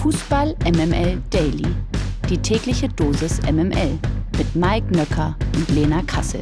Fußball 0.00 0.56
MML 0.64 1.20
Daily. 1.28 1.66
Die 2.30 2.38
tägliche 2.38 2.88
Dosis 2.88 3.38
MML 3.42 3.98
mit 4.38 4.56
Mike 4.56 4.86
Nöcker 4.96 5.36
und 5.54 5.68
Lena 5.68 6.00
Kassel. 6.06 6.40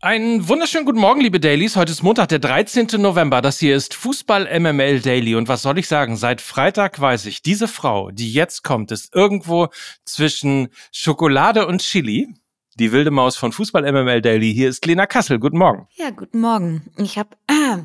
Einen 0.00 0.48
wunderschönen 0.48 0.84
guten 0.84 0.98
Morgen, 0.98 1.20
liebe 1.20 1.38
Dailies. 1.38 1.76
Heute 1.76 1.92
ist 1.92 2.02
Montag, 2.02 2.28
der 2.30 2.40
13. 2.40 2.88
November. 3.00 3.40
Das 3.40 3.60
hier 3.60 3.76
ist 3.76 3.94
Fußball 3.94 4.58
MML 4.58 4.98
Daily. 4.98 5.36
Und 5.36 5.46
was 5.46 5.62
soll 5.62 5.78
ich 5.78 5.86
sagen? 5.86 6.16
Seit 6.16 6.40
Freitag 6.40 7.00
weiß 7.00 7.26
ich, 7.26 7.42
diese 7.42 7.68
Frau, 7.68 8.10
die 8.10 8.32
jetzt 8.32 8.64
kommt, 8.64 8.90
ist 8.90 9.14
irgendwo 9.14 9.68
zwischen 10.04 10.70
Schokolade 10.90 11.68
und 11.68 11.82
Chili. 11.82 12.34
Die 12.80 12.90
wilde 12.90 13.12
Maus 13.12 13.36
von 13.36 13.52
Fußball 13.52 13.82
MML 13.92 14.22
Daily. 14.22 14.52
Hier 14.52 14.70
ist 14.70 14.84
Lena 14.86 15.06
Kassel. 15.06 15.38
Guten 15.38 15.58
Morgen. 15.58 15.86
Ja, 15.94 16.10
guten 16.10 16.40
Morgen. 16.40 16.90
Ich 16.96 17.16
habe 17.16 17.28
äh, 17.46 17.84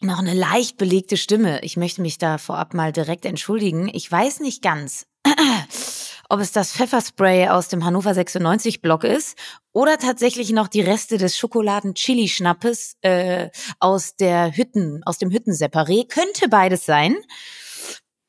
noch 0.00 0.18
eine 0.18 0.34
leicht 0.34 0.76
belegte 0.76 1.16
Stimme. 1.16 1.60
Ich 1.62 1.76
möchte 1.76 2.02
mich 2.02 2.18
da 2.18 2.38
vorab 2.38 2.74
mal 2.74 2.92
direkt 2.92 3.24
entschuldigen. 3.24 3.88
Ich 3.92 4.10
weiß 4.10 4.40
nicht 4.40 4.62
ganz, 4.62 5.06
ob 6.28 6.40
es 6.40 6.52
das 6.52 6.72
Pfefferspray 6.72 7.48
aus 7.48 7.68
dem 7.68 7.84
Hannover 7.84 8.12
96 8.14 8.82
Block 8.82 9.04
ist 9.04 9.38
oder 9.72 9.98
tatsächlich 9.98 10.50
noch 10.52 10.68
die 10.68 10.80
Reste 10.82 11.18
des 11.18 11.36
Schokoladen-Chili-Schnappes 11.38 12.96
äh, 13.02 13.50
aus 13.80 14.16
der 14.16 14.56
Hütten, 14.56 15.02
aus 15.04 15.18
dem 15.18 15.30
Hüttenseparé. 15.30 16.06
Könnte 16.08 16.48
beides 16.48 16.84
sein. 16.86 17.16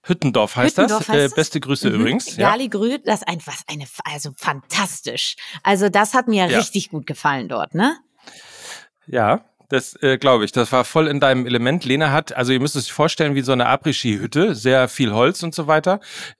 Hüttendorf 0.03 0.55
heißt 0.55 0.77
Hüttendorf 0.77 0.99
das. 1.07 1.09
heißt 1.09 1.19
äh, 1.19 1.25
es? 1.25 1.33
beste 1.35 1.59
Grüße 1.59 1.89
Mhm. 1.89 1.95
übrigens. 1.99 2.37
Ja. 2.37 2.51
Galigrü, 2.51 2.99
das 3.03 3.21
ist 3.21 3.27
einfach 3.27 3.57
eine, 3.67 3.85
also 4.05 4.31
fantastisch. 4.37 5.35
Also 5.63 5.89
das 5.89 6.13
hat 6.13 6.27
mir 6.29 6.47
Ja. 6.49 6.57
richtig 6.59 6.89
gut 6.89 7.05
gefallen 7.05 7.49
dort, 7.49 7.75
ne? 7.75 7.97
Ja, 9.05 9.45
das 9.69 9.95
äh, 10.01 10.17
glaube 10.17 10.45
ich. 10.45 10.51
Das 10.51 10.71
war 10.71 10.85
voll 10.85 11.07
in 11.07 11.19
deinem 11.19 11.45
Element. 11.45 11.83
Lena 11.85 12.11
hat, 12.11 12.33
also 12.33 12.53
ihr 12.53 12.59
müsst 12.59 12.75
es 12.75 12.85
euch 12.85 12.93
vorstellen, 12.93 13.35
wie 13.35 13.41
so 13.41 13.51
eine 13.51 13.67
Après-Ski-Hütte, 13.67 14.55
sehr 14.55 14.87
viel 14.87 15.13
Holz 15.13 15.43
und 15.43 15.53
so 15.53 15.67
weiter. 15.67 15.99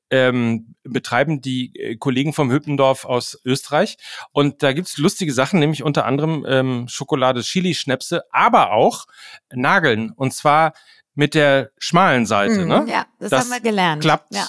Ähm, 0.10 0.76
betreiben 0.84 1.42
die 1.42 1.76
äh, 1.76 1.96
Kollegen 1.98 2.32
vom 2.34 2.52
Hüppendorf 2.52 3.04
aus 3.06 3.40
Österreich. 3.44 3.98
Und 4.32 4.64
da 4.64 4.72
gibt's 4.72 4.98
lustige 4.98 5.34
Sachen, 5.34 5.60
nämlich 5.60 5.84
unter 5.84 6.06
anderem 6.06 6.46
ähm, 6.48 6.88
Schokolade, 6.88 7.42
Chili-Schnäpse, 7.42 8.24
aber 8.32 8.72
auch 8.72 9.06
Nageln. 9.52 10.12
Und 10.12 10.34
zwar 10.34 10.74
mit 11.14 11.34
der 11.34 11.72
schmalen 11.78 12.26
Seite. 12.26 12.62
Mhm, 12.62 12.68
ne? 12.68 12.86
Ja, 12.88 13.06
das, 13.20 13.32
Das 13.32 13.42
haben 13.42 13.52
wir 13.52 13.60
gelernt. 13.60 14.02
Klappt 14.02 14.34
Ja. 14.34 14.48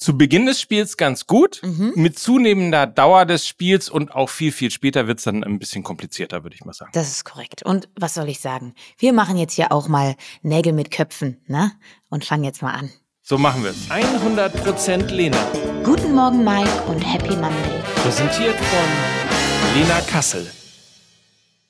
Zu 0.00 0.16
Beginn 0.16 0.46
des 0.46 0.60
Spiels 0.60 0.96
ganz 0.96 1.26
gut. 1.26 1.60
Mhm. 1.62 1.92
Mit 1.94 2.18
zunehmender 2.18 2.86
Dauer 2.86 3.26
des 3.26 3.46
Spiels 3.46 3.88
und 3.88 4.12
auch 4.12 4.30
viel, 4.30 4.50
viel 4.50 4.70
später 4.70 5.06
wird's 5.06 5.24
dann 5.24 5.44
ein 5.44 5.58
bisschen 5.58 5.84
komplizierter, 5.84 6.42
würde 6.42 6.56
ich 6.56 6.64
mal 6.64 6.72
sagen. 6.72 6.90
Das 6.94 7.08
ist 7.08 7.24
korrekt. 7.24 7.62
Und 7.62 7.88
was 7.94 8.14
soll 8.14 8.28
ich 8.28 8.40
sagen? 8.40 8.74
Wir 8.98 9.12
machen 9.12 9.36
jetzt 9.36 9.52
hier 9.52 9.70
auch 9.70 9.88
mal 9.88 10.16
Nägel 10.42 10.72
mit 10.72 10.90
Köpfen, 10.90 11.40
ne? 11.46 11.72
Und 12.08 12.24
fangen 12.24 12.44
jetzt 12.44 12.62
mal 12.62 12.72
an. 12.72 12.90
So 13.22 13.38
machen 13.38 13.62
wir 13.62 13.70
es. 13.70 13.88
100% 13.90 15.10
Lena. 15.12 15.38
Guten 15.84 16.14
Morgen, 16.14 16.42
Mike, 16.42 16.82
und 16.88 17.00
Happy 17.00 17.36
Monday. 17.36 17.80
Präsentiert 17.96 18.56
von 18.56 19.78
Lena 19.78 20.00
Kassel. 20.00 20.50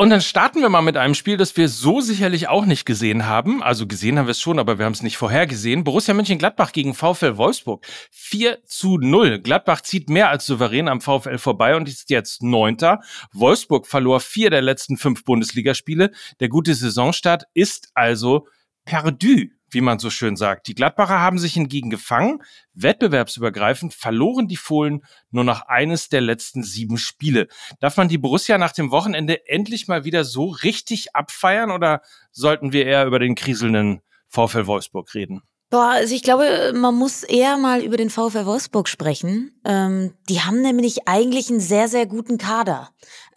Und 0.01 0.09
dann 0.09 0.23
starten 0.23 0.63
wir 0.63 0.71
mal 0.71 0.81
mit 0.81 0.97
einem 0.97 1.13
Spiel, 1.13 1.37
das 1.37 1.59
wir 1.59 1.69
so 1.69 2.01
sicherlich 2.01 2.49
auch 2.49 2.65
nicht 2.65 2.87
gesehen 2.87 3.27
haben. 3.27 3.63
Also 3.63 3.87
gesehen 3.87 4.19
haben 4.19 4.29
wir 4.29 4.31
es 4.31 4.41
schon, 4.41 4.59
aber 4.59 4.79
wir 4.79 4.87
haben 4.87 4.95
es 4.95 5.03
nicht 5.03 5.19
vorhergesehen. 5.19 5.85
Borussia 5.85 6.15
Mönchengladbach 6.15 6.73
gegen 6.73 6.95
VfL 6.95 7.37
Wolfsburg. 7.37 7.85
4 8.11 8.65
zu 8.65 8.97
0. 8.97 9.41
Gladbach 9.41 9.83
zieht 9.83 10.09
mehr 10.09 10.31
als 10.31 10.47
souverän 10.47 10.89
am 10.89 11.03
VfL 11.03 11.37
vorbei 11.37 11.77
und 11.77 11.87
ist 11.87 12.09
jetzt 12.09 12.43
Neunter. 12.43 13.01
Wolfsburg 13.35 13.87
verlor 13.87 14.21
vier 14.21 14.49
der 14.49 14.63
letzten 14.63 14.97
fünf 14.97 15.23
Bundesligaspiele. 15.23 16.13
Der 16.41 16.49
gute 16.49 16.75
Saisonstart 16.75 17.45
ist 17.53 17.91
also 17.93 18.47
perdu, 18.87 19.49
wie 19.73 19.81
man 19.81 19.99
so 19.99 20.11
schön 20.11 20.37
sagt. 20.37 20.67
Die 20.67 20.75
Gladbacher 20.75 21.21
haben 21.21 21.39
sich 21.39 21.55
hingegen 21.55 21.91
gefangen. 21.91 22.43
Wettbewerbsübergreifend 22.75 23.95
verloren 23.95 24.49
die 24.49 24.57
Fohlen 24.57 25.03
nur 25.31 25.45
noch 25.45 25.63
eines 25.63 26.09
der 26.09 26.21
letzten 26.21 26.63
sieben 26.63 26.99
Spiele. 26.99 27.49
Darf 27.81 27.97
man 27.97 28.09
die 28.09 28.19
Borussia 28.19 28.59
nach 28.59 28.73
dem 28.73 28.91
Wochenende 28.91 29.47
endlich 29.47 29.89
mal 29.89 30.05
wieder 30.05 30.25
so 30.25 30.49
richtig 30.49 31.15
abfeiern 31.15 31.71
oder 31.71 32.03
sollten 32.31 32.73
wir 32.73 32.87
eher 32.87 33.07
über 33.07 33.19
den 33.19 33.35
kriselnden 33.35 34.01
VfL 34.29 34.67
Wolfsburg 34.67 35.15
reden? 35.15 35.43
Boah, 35.71 35.91
also 35.91 36.13
ich 36.17 36.25
glaube, 36.25 36.73
man 36.75 36.97
muss 36.97 37.23
eher 37.23 37.57
mal 37.57 37.81
über 37.81 37.97
den 37.97 38.11
VfL 38.11 38.45
Wolfsburg 38.45 38.89
sprechen. 38.89 39.53
Ähm, 39.65 40.15
die 40.29 40.41
haben 40.41 40.63
nämlich 40.63 41.07
eigentlich 41.07 41.49
einen 41.49 41.61
sehr, 41.61 41.87
sehr 41.87 42.07
guten 42.07 42.39
Kader. 42.39 42.91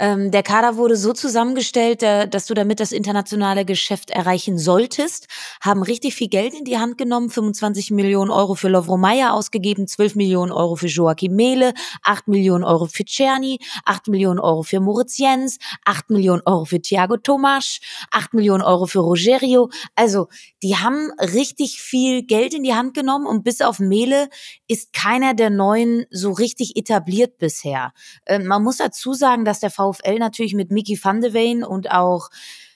Ähm, 0.04 0.32
der 0.32 0.44
Kader 0.44 0.76
wurde 0.76 0.98
so 0.98 1.14
zusammengestellt, 1.14 2.04
äh, 2.04 2.28
dass 2.28 2.46
du 2.46 2.54
damit 2.54 2.82
das 2.82 2.92
internationale 2.92 3.64
Geschäft 3.64 4.10
erreichen 4.10 4.58
solltest. 4.58 5.28
Haben 5.62 5.82
richtig 5.82 6.14
viel 6.14 6.28
Geld 6.28 6.54
in 6.54 6.66
die 6.66 6.78
Hand 6.78 6.98
genommen, 6.98 7.30
25 7.30 7.90
Millionen 7.92 8.30
Euro 8.30 8.56
für 8.56 8.68
Lovro 8.68 8.98
Meyer 8.98 9.34
ausgegeben, 9.34 9.88
12 9.88 10.16
Millionen 10.16 10.52
Euro 10.52 10.76
für 10.76 10.88
Joachim 10.88 11.38
Mehle, 11.38 11.74
8 12.04 12.28
Millionen 12.28 12.66
Euro 12.66 12.88
für 12.88 13.06
Czerny, 13.06 13.60
8 13.86 14.10
Millionen 14.10 14.42
Euro 14.42 14.64
für 14.64 14.82
Moritz 14.82 15.18
Jens, 15.20 15.58
8 15.86 16.10
Millionen 16.10 16.42
Euro 16.46 16.66
für 16.66 16.82
Thiago 16.82 17.16
Tomasch, 17.16 17.80
8 18.12 18.34
Millionen 18.34 18.62
Euro 18.62 18.88
für 18.88 19.00
Rogerio. 19.00 19.70
Also, 19.96 20.28
die 20.64 20.76
haben 20.76 21.12
richtig 21.18 21.82
viel 21.82 22.24
Geld 22.24 22.54
in 22.54 22.64
die 22.64 22.74
Hand 22.74 22.94
genommen 22.94 23.26
und 23.26 23.46
bis 23.46 23.62
auf 23.62 23.80
Mehle 23.80 24.28
ist 24.68 24.92
keiner 24.92 25.34
der 25.34 25.50
neuen 25.50 26.06
so 26.12 26.34
richtig 26.34 26.76
etabliert 26.76 27.38
bisher. 27.38 27.94
Ähm, 28.26 28.48
man 28.48 28.64
muss 28.64 28.78
dazu 28.78 29.14
sagen, 29.14 29.46
dass 29.46 29.62
der 29.62 29.72
VfL 29.94 30.20
natürlich 30.20 30.54
mit 30.54 30.72
Mickey 30.72 30.98
van 31.02 31.22
de 31.22 31.34
Ven 31.34 31.64
und 31.64 31.92
auch 31.92 32.30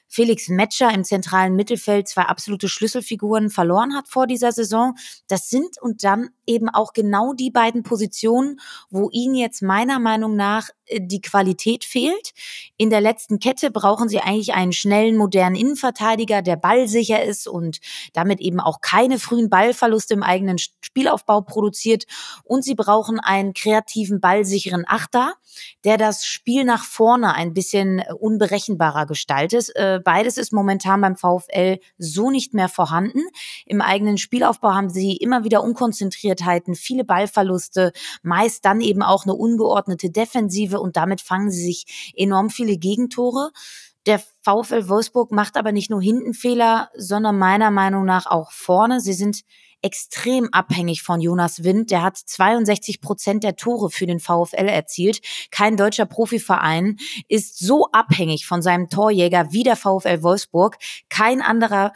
Felix 0.08 0.50
Metscher 0.50 0.94
im 0.94 1.04
zentralen 1.04 1.56
Mittelfeld 1.56 2.08
zwei 2.08 2.24
absolute 2.24 2.70
Schlüsselfiguren 2.70 3.50
verloren 3.50 3.96
hat 3.96 4.08
vor 4.08 4.28
dieser 4.28 4.52
Saison. 4.52 4.96
Das 5.28 5.50
sind 5.50 5.82
und 5.82 6.04
dann 6.04 6.30
eben 6.46 6.70
auch 6.70 6.94
genau 6.94 7.34
die 7.34 7.52
beiden 7.52 7.84
Positionen, 7.84 8.60
wo 8.90 9.10
ihnen 9.12 9.36
jetzt 9.36 9.62
meiner 9.62 10.00
Meinung 10.00 10.36
nach 10.36 10.70
äh, 10.86 11.00
die 11.02 11.22
Qualität 11.22 11.84
fehlt. 11.84 12.32
In 12.78 12.90
der 12.90 13.02
letzten 13.02 13.40
Kette 13.40 13.70
brauchen 13.70 14.10
sie 14.10 14.20
eigentlich 14.20 14.54
einen 14.54 14.74
schnellen, 14.74 15.18
modernen 15.18 15.56
Innenverteidiger, 15.56 16.42
der 16.42 16.56
ballsicher 16.56 17.24
ist 17.24 17.48
und 17.48 17.80
damit 18.14 18.40
eben 18.40 18.60
auch 18.60 18.82
keine 18.82 19.20
frühen 19.20 19.50
Ballverluste 19.50 20.14
im 20.14 20.24
eigenen 20.24 20.58
Spielaufbau 20.58 21.42
produziert. 21.42 22.06
Und 22.44 22.64
sie 22.64 22.76
brauchen 22.76 23.20
einen 23.20 23.54
kreativen, 23.54 24.20
ballsicheren 24.22 24.86
Achter, 24.88 25.34
der 25.84 25.98
das 25.98 26.26
Spiel 26.26 26.64
nach 26.64 26.84
vorne 26.84 27.34
ein 27.34 27.54
bisschen 27.54 28.00
äh, 28.00 28.14
unberechenbarer 28.14 29.06
gestaltet. 29.06 29.70
Beides 30.08 30.38
ist 30.38 30.54
momentan 30.54 31.02
beim 31.02 31.18
VfL 31.18 31.80
so 31.98 32.32
nicht 32.32 32.54
mehr 32.54 32.70
vorhanden. 32.70 33.20
Im 33.66 33.82
eigenen 33.82 34.18
Spielaufbau 34.18 34.74
haben 34.74 34.90
sie 34.90 35.18
immer 35.18 35.44
wieder 35.44 35.62
Unkonzentriertheiten, 35.62 36.76
viele 36.76 37.04
Ballverluste, 37.04 37.92
meist 38.22 38.64
dann 38.64 38.80
eben 38.80 39.04
auch 39.04 39.26
eine 39.26 39.34
ungeordnete 39.34 40.10
Defensive 40.10 40.80
und 40.80 40.96
damit 40.96 41.20
fangen 41.20 41.52
sie 41.52 41.62
sich 41.62 42.14
enorm 42.16 42.50
viele 42.50 42.78
Gegentore. 42.78 43.52
Der 44.06 44.22
VfL 44.44 44.88
Wolfsburg 44.88 45.34
macht 45.34 45.58
aber 45.58 45.74
nicht 45.74 45.90
nur 45.90 46.02
hinten 46.02 46.34
Fehler, 46.34 46.90
sondern 46.96 47.38
meiner 47.38 47.70
Meinung 47.70 48.06
nach 48.06 48.28
auch 48.28 48.54
vorne. 48.54 49.02
Sie 49.02 49.12
sind 49.12 49.42
extrem 49.82 50.50
abhängig 50.52 51.04
von 51.04 51.22
Jonas 51.22 51.64
Wind. 51.64 51.92
Der 51.92 52.04
hat 52.04 52.18
62 52.18 53.02
Prozent 53.02 53.44
der 53.44 53.56
Tore 53.56 53.90
für 53.90 54.06
den 54.06 54.20
VfL 54.20 54.68
erzielt. 54.68 55.22
Kein 55.52 55.78
deutscher 55.78 56.06
Profiverein 56.06 56.98
ist 57.28 57.60
so 57.60 57.88
abhängig 57.92 58.46
von 58.46 58.62
seinem 58.62 58.90
Torjäger 58.90 59.52
wie 59.52 59.64
der 59.64 59.76
VfL 59.76 60.24
Wolfsburg. 60.24 60.78
Kein 61.10 61.42
anderer 61.42 61.94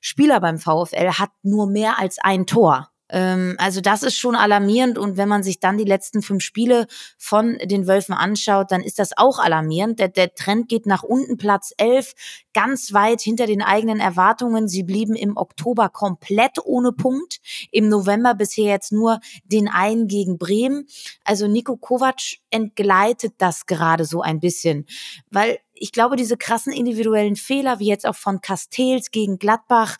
Spieler 0.00 0.40
beim 0.40 0.58
VfL 0.58 1.12
hat 1.12 1.30
nur 1.42 1.66
mehr 1.66 1.98
als 1.98 2.18
ein 2.18 2.46
Tor. 2.46 2.93
Ähm, 3.14 3.54
also 3.58 3.80
das 3.80 4.02
ist 4.02 4.18
schon 4.18 4.34
alarmierend 4.34 4.98
und 4.98 5.16
wenn 5.16 5.28
man 5.28 5.44
sich 5.44 5.60
dann 5.60 5.78
die 5.78 5.84
letzten 5.84 6.20
fünf 6.20 6.42
Spiele 6.42 6.88
von 7.16 7.56
den 7.62 7.86
Wölfen 7.86 8.12
anschaut, 8.12 8.72
dann 8.72 8.82
ist 8.82 8.98
das 8.98 9.16
auch 9.16 9.38
alarmierend. 9.38 10.00
Der, 10.00 10.08
der 10.08 10.34
Trend 10.34 10.68
geht 10.68 10.84
nach 10.84 11.04
unten, 11.04 11.36
Platz 11.36 11.72
11, 11.78 12.14
ganz 12.54 12.92
weit 12.92 13.20
hinter 13.20 13.46
den 13.46 13.62
eigenen 13.62 14.00
Erwartungen. 14.00 14.66
Sie 14.66 14.82
blieben 14.82 15.14
im 15.14 15.36
Oktober 15.36 15.90
komplett 15.90 16.58
ohne 16.64 16.90
Punkt, 16.90 17.38
im 17.70 17.88
November 17.88 18.34
bisher 18.34 18.72
jetzt 18.72 18.90
nur 18.90 19.20
den 19.44 19.68
einen 19.68 20.08
gegen 20.08 20.36
Bremen. 20.36 20.88
Also 21.22 21.46
Nico 21.46 21.76
Kovac 21.76 22.20
entgleitet 22.50 23.34
das 23.38 23.66
gerade 23.66 24.06
so 24.06 24.22
ein 24.22 24.40
bisschen, 24.40 24.86
weil 25.30 25.58
ich 25.74 25.92
glaube, 25.92 26.16
diese 26.16 26.36
krassen 26.36 26.72
individuellen 26.72 27.36
Fehler, 27.36 27.80
wie 27.80 27.88
jetzt 27.88 28.06
auch 28.06 28.14
von 28.14 28.40
Castells 28.40 29.10
gegen 29.10 29.38
Gladbach, 29.38 29.96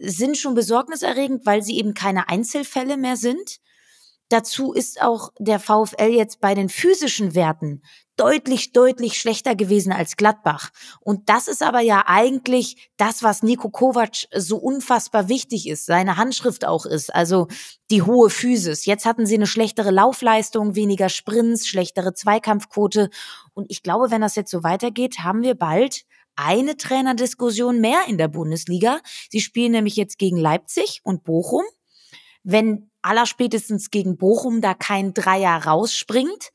sind 0.00 0.36
schon 0.36 0.54
besorgniserregend, 0.54 1.46
weil 1.46 1.62
sie 1.62 1.78
eben 1.78 1.94
keine 1.94 2.28
Einzelfälle 2.28 2.96
mehr 2.96 3.16
sind. 3.16 3.60
Dazu 4.30 4.72
ist 4.72 5.02
auch 5.02 5.30
der 5.40 5.58
VfL 5.58 6.10
jetzt 6.10 6.40
bei 6.40 6.54
den 6.54 6.68
physischen 6.68 7.34
Werten 7.34 7.82
deutlich, 8.16 8.72
deutlich 8.72 9.18
schlechter 9.18 9.56
gewesen 9.56 9.92
als 9.92 10.14
Gladbach. 10.16 10.70
Und 11.00 11.28
das 11.28 11.48
ist 11.48 11.62
aber 11.62 11.80
ja 11.80 12.04
eigentlich 12.06 12.90
das, 12.96 13.24
was 13.24 13.42
Nico 13.42 13.70
Kovac 13.70 14.26
so 14.32 14.58
unfassbar 14.58 15.28
wichtig 15.28 15.66
ist, 15.66 15.86
seine 15.86 16.16
Handschrift 16.16 16.64
auch 16.64 16.86
ist, 16.86 17.12
also 17.12 17.48
die 17.90 18.02
hohe 18.02 18.30
Physis. 18.30 18.86
Jetzt 18.86 19.04
hatten 19.04 19.26
sie 19.26 19.34
eine 19.34 19.48
schlechtere 19.48 19.90
Laufleistung, 19.90 20.76
weniger 20.76 21.08
Sprints, 21.08 21.66
schlechtere 21.66 22.12
Zweikampfquote. 22.14 23.10
Und 23.54 23.66
ich 23.68 23.82
glaube, 23.82 24.12
wenn 24.12 24.20
das 24.20 24.36
jetzt 24.36 24.50
so 24.50 24.62
weitergeht, 24.62 25.20
haben 25.20 25.42
wir 25.42 25.56
bald 25.56 26.04
eine 26.36 26.76
Trainerdiskussion 26.76 27.80
mehr 27.80 28.04
in 28.08 28.18
der 28.18 28.28
Bundesliga. 28.28 29.00
Sie 29.30 29.40
spielen 29.40 29.72
nämlich 29.72 29.96
jetzt 29.96 30.18
gegen 30.18 30.36
Leipzig 30.36 31.00
und 31.04 31.24
Bochum. 31.24 31.64
Wenn 32.42 32.90
allerspätestens 33.02 33.90
gegen 33.90 34.16
Bochum 34.16 34.60
da 34.60 34.74
kein 34.74 35.14
Dreier 35.14 35.64
rausspringt, 35.66 36.50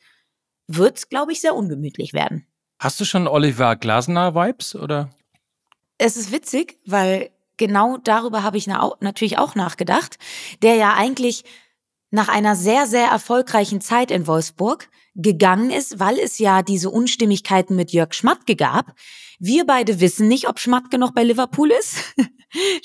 wird's, 0.68 1.10
glaube 1.10 1.32
ich, 1.32 1.42
sehr 1.42 1.56
ungemütlich 1.56 2.14
werden. 2.14 2.48
Hast 2.80 3.00
du 3.00 3.06
schon 3.06 3.28
Oliver 3.28 3.76
Glasner-Vibes 3.76 4.76
oder? 4.76 5.14
Es 5.98 6.18
ist 6.18 6.32
witzig, 6.32 6.78
weil 6.86 7.30
genau 7.58 7.98
darüber 7.98 8.44
habe 8.44 8.58
ich 8.58 8.68
natürlich 8.68 9.38
auch 9.38 9.56
nachgedacht, 9.56 10.18
der 10.62 10.76
ja 10.76 10.94
eigentlich 10.96 11.44
nach 12.12 12.28
einer 12.28 12.56
sehr, 12.56 12.88
sehr 12.88 13.08
erfolgreichen 13.08 13.82
Zeit 13.82 14.12
in 14.12 14.28
Wolfsburg 14.28 14.90
gegangen 15.16 15.72
ist, 15.72 16.00
weil 16.00 16.20
es 16.20 16.40
ja 16.40 16.62
diese 16.62 16.90
Unstimmigkeiten 16.90 17.76
mit 17.76 17.92
Jörg 17.92 18.14
Schmatke 18.14 18.56
gab. 18.56 18.94
Wir 19.40 19.66
beide 19.66 20.00
wissen 20.00 20.28
nicht, 20.28 20.48
ob 20.48 20.60
Schmatke 20.60 20.98
noch 20.98 21.12
bei 21.12 21.24
Liverpool 21.24 21.72
ist. 21.72 21.98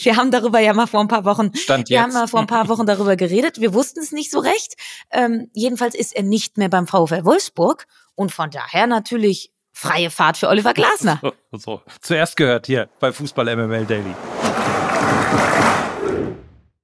Wir 0.00 0.16
haben 0.16 0.32
darüber 0.32 0.58
ja 0.58 0.72
mal 0.72 0.88
vor 0.88 1.00
ein 1.00 1.06
paar 1.06 1.24
Wochen, 1.24 1.54
Stand 1.54 1.90
wir 1.90 1.94
jetzt. 1.96 2.02
haben 2.02 2.12
mal 2.12 2.26
vor 2.26 2.40
ein 2.40 2.48
paar 2.48 2.68
Wochen 2.68 2.86
darüber 2.86 3.14
geredet. 3.14 3.60
Wir 3.60 3.72
wussten 3.72 4.00
es 4.00 4.10
nicht 4.10 4.28
so 4.32 4.40
recht. 4.40 4.74
Ähm, 5.12 5.48
jedenfalls 5.52 5.94
ist 5.94 6.16
er 6.16 6.24
nicht 6.24 6.58
mehr 6.58 6.68
beim 6.68 6.88
VfL 6.88 7.24
Wolfsburg 7.24 7.86
und 8.16 8.32
von 8.32 8.50
daher 8.50 8.88
natürlich 8.88 9.52
freie 9.72 10.10
Fahrt 10.10 10.38
für 10.38 10.48
Oliver 10.48 10.74
Glasner. 10.74 11.20
So, 11.22 11.32
so. 11.58 11.82
Zuerst 12.00 12.36
gehört 12.36 12.66
hier 12.66 12.88
bei 12.98 13.12
Fußball 13.12 13.54
MML 13.54 13.86
Daily. 13.86 14.14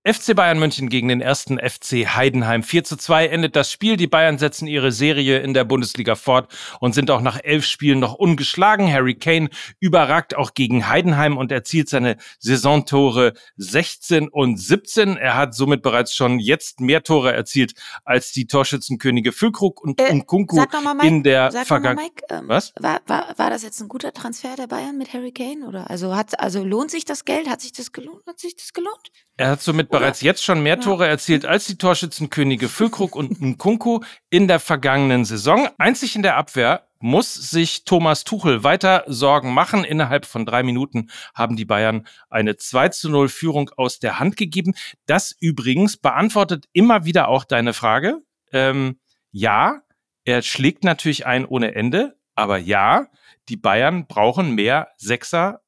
FC 0.06 0.37
Bayern 0.37 0.61
München 0.61 0.88
gegen 0.88 1.08
den 1.08 1.20
ersten 1.20 1.58
FC 1.58 2.06
Heidenheim. 2.06 2.62
4 2.62 2.85
zu 2.85 2.97
2 2.97 3.26
endet 3.26 3.56
das 3.56 3.73
Spiel. 3.73 3.97
Die 3.97 4.06
Bayern 4.06 4.38
setzen 4.38 4.69
ihre 4.69 4.93
Serie 4.93 5.41
in 5.41 5.53
der 5.53 5.64
Bundesliga 5.64 6.14
fort 6.14 6.55
und 6.79 6.94
sind 6.94 7.11
auch 7.11 7.20
nach 7.20 7.41
elf 7.43 7.64
Spielen 7.64 7.99
noch 7.99 8.14
ungeschlagen. 8.14 8.88
Harry 8.93 9.17
Kane 9.17 9.49
überragt 9.81 10.37
auch 10.37 10.55
gegen 10.55 10.88
Heidenheim 10.88 11.37
und 11.37 11.50
erzielt 11.50 11.88
seine 11.88 12.19
Saisontore 12.38 13.32
16 13.56 14.29
und 14.29 14.58
17. 14.58 15.17
Er 15.17 15.35
hat 15.37 15.56
somit 15.56 15.82
bereits 15.82 16.14
schon 16.14 16.38
jetzt 16.38 16.79
mehr 16.79 17.03
Tore 17.03 17.32
erzielt 17.32 17.75
als 18.05 18.31
die 18.31 18.47
Torschützenkönige 18.47 19.32
Füllkrug 19.32 19.82
und 19.82 20.00
Äh, 20.00 20.14
Nkunku 20.14 20.55
Sag 20.55 20.73
noch 20.73 20.82
mal, 20.82 20.94
Mike, 20.94 21.08
in 21.08 21.23
der 21.25 21.50
Vergangenheit. 21.50 22.12
Ähm, 22.31 22.44
Was? 22.47 22.73
War, 22.79 23.00
war, 23.08 23.35
war 23.37 23.50
das 23.50 23.64
jetzt 23.64 23.81
ein 23.81 23.88
guter 23.88 24.12
Transfer 24.12 24.55
der 24.56 24.69
Bayern 24.69 24.99
mit 24.99 25.12
Harry 25.12 25.32
Kane? 25.32 25.67
Oder 25.67 25.91
also 25.91 26.14
hat 26.14 26.38
also 26.38 26.62
lohnt 26.62 26.93
sich 26.93 27.05
das 27.05 27.25
Geld? 27.25 27.49
Hat 27.49 27.61
sich 27.61 27.73
das 27.73 27.91
gelohnt? 27.91 28.25
Hat 28.25 28.38
sich 28.38 28.55
das 28.55 28.73
gelohnt? 28.73 29.11
Er 29.37 29.50
hat 29.50 29.62
somit 29.62 29.91
bereits 29.98 30.20
jetzt 30.20 30.44
schon 30.44 30.62
mehr. 30.62 30.81
Tore 30.81 31.06
erzielt 31.06 31.44
als 31.44 31.66
die 31.66 31.78
Torschützenkönige 31.78 32.69
Füllkrug 32.69 33.16
und 33.16 33.40
Nkunku 33.40 34.00
in 34.31 34.48
der 34.48 34.60
vergangenen 34.60 35.25
Saison. 35.25 35.69
Einzig 35.78 36.16
in 36.16 36.22
der 36.22 36.37
Abwehr 36.37 36.87
muss 36.98 37.34
sich 37.34 37.84
Thomas 37.84 38.25
Tuchel 38.25 38.64
weiter 38.64 39.04
Sorgen 39.06 39.52
machen. 39.52 39.84
Innerhalb 39.84 40.26
von 40.26 40.46
drei 40.46 40.62
Minuten 40.62 41.10
haben 41.34 41.56
die 41.56 41.64
Bayern 41.64 42.06
eine 42.31 42.56
2 42.56 42.88
zu 42.90 43.10
0 43.10 43.28
Führung 43.28 43.70
aus 43.76 43.98
der 43.98 44.19
Hand 44.19 44.37
gegeben. 44.37 44.75
Das 45.06 45.37
übrigens 45.38 45.96
beantwortet 45.96 46.66
immer 46.72 47.04
wieder 47.04 47.28
auch 47.28 47.44
deine 47.44 47.75
Frage. 47.75 48.22
Ähm, 48.52 48.98
ja, 49.31 49.82
er 50.25 50.43
schlägt 50.43 50.84
natürlich 50.84 51.26
ein 51.26 51.44
ohne 51.44 51.75
Ende, 51.75 52.19
aber 52.34 52.58
ja, 52.58 53.06
die 53.48 53.56
Bayern 53.56 54.06
brauchen 54.06 54.54
mehr 54.54 54.88
Sechser, 54.96 55.60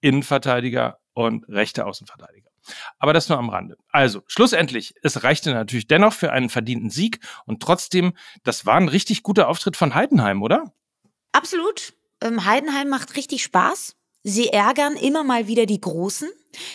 Innenverteidiger 0.00 0.98
und 1.14 1.48
rechte 1.48 1.86
Außenverteidiger. 1.86 2.49
Aber 2.98 3.12
das 3.12 3.28
nur 3.28 3.38
am 3.38 3.48
Rande. 3.48 3.76
Also, 3.90 4.22
schlussendlich, 4.26 4.94
es 5.02 5.22
reichte 5.22 5.52
natürlich 5.52 5.86
dennoch 5.86 6.12
für 6.12 6.32
einen 6.32 6.48
verdienten 6.48 6.90
Sieg 6.90 7.20
und 7.46 7.62
trotzdem, 7.62 8.12
das 8.44 8.66
war 8.66 8.76
ein 8.76 8.88
richtig 8.88 9.22
guter 9.22 9.48
Auftritt 9.48 9.76
von 9.76 9.94
Heidenheim, 9.94 10.42
oder? 10.42 10.72
Absolut. 11.32 11.94
Ähm, 12.22 12.44
Heidenheim 12.44 12.88
macht 12.88 13.16
richtig 13.16 13.42
Spaß. 13.42 13.96
Sie 14.22 14.48
ärgern 14.48 14.96
immer 14.96 15.24
mal 15.24 15.46
wieder 15.46 15.66
die 15.66 15.80
Großen. 15.80 16.28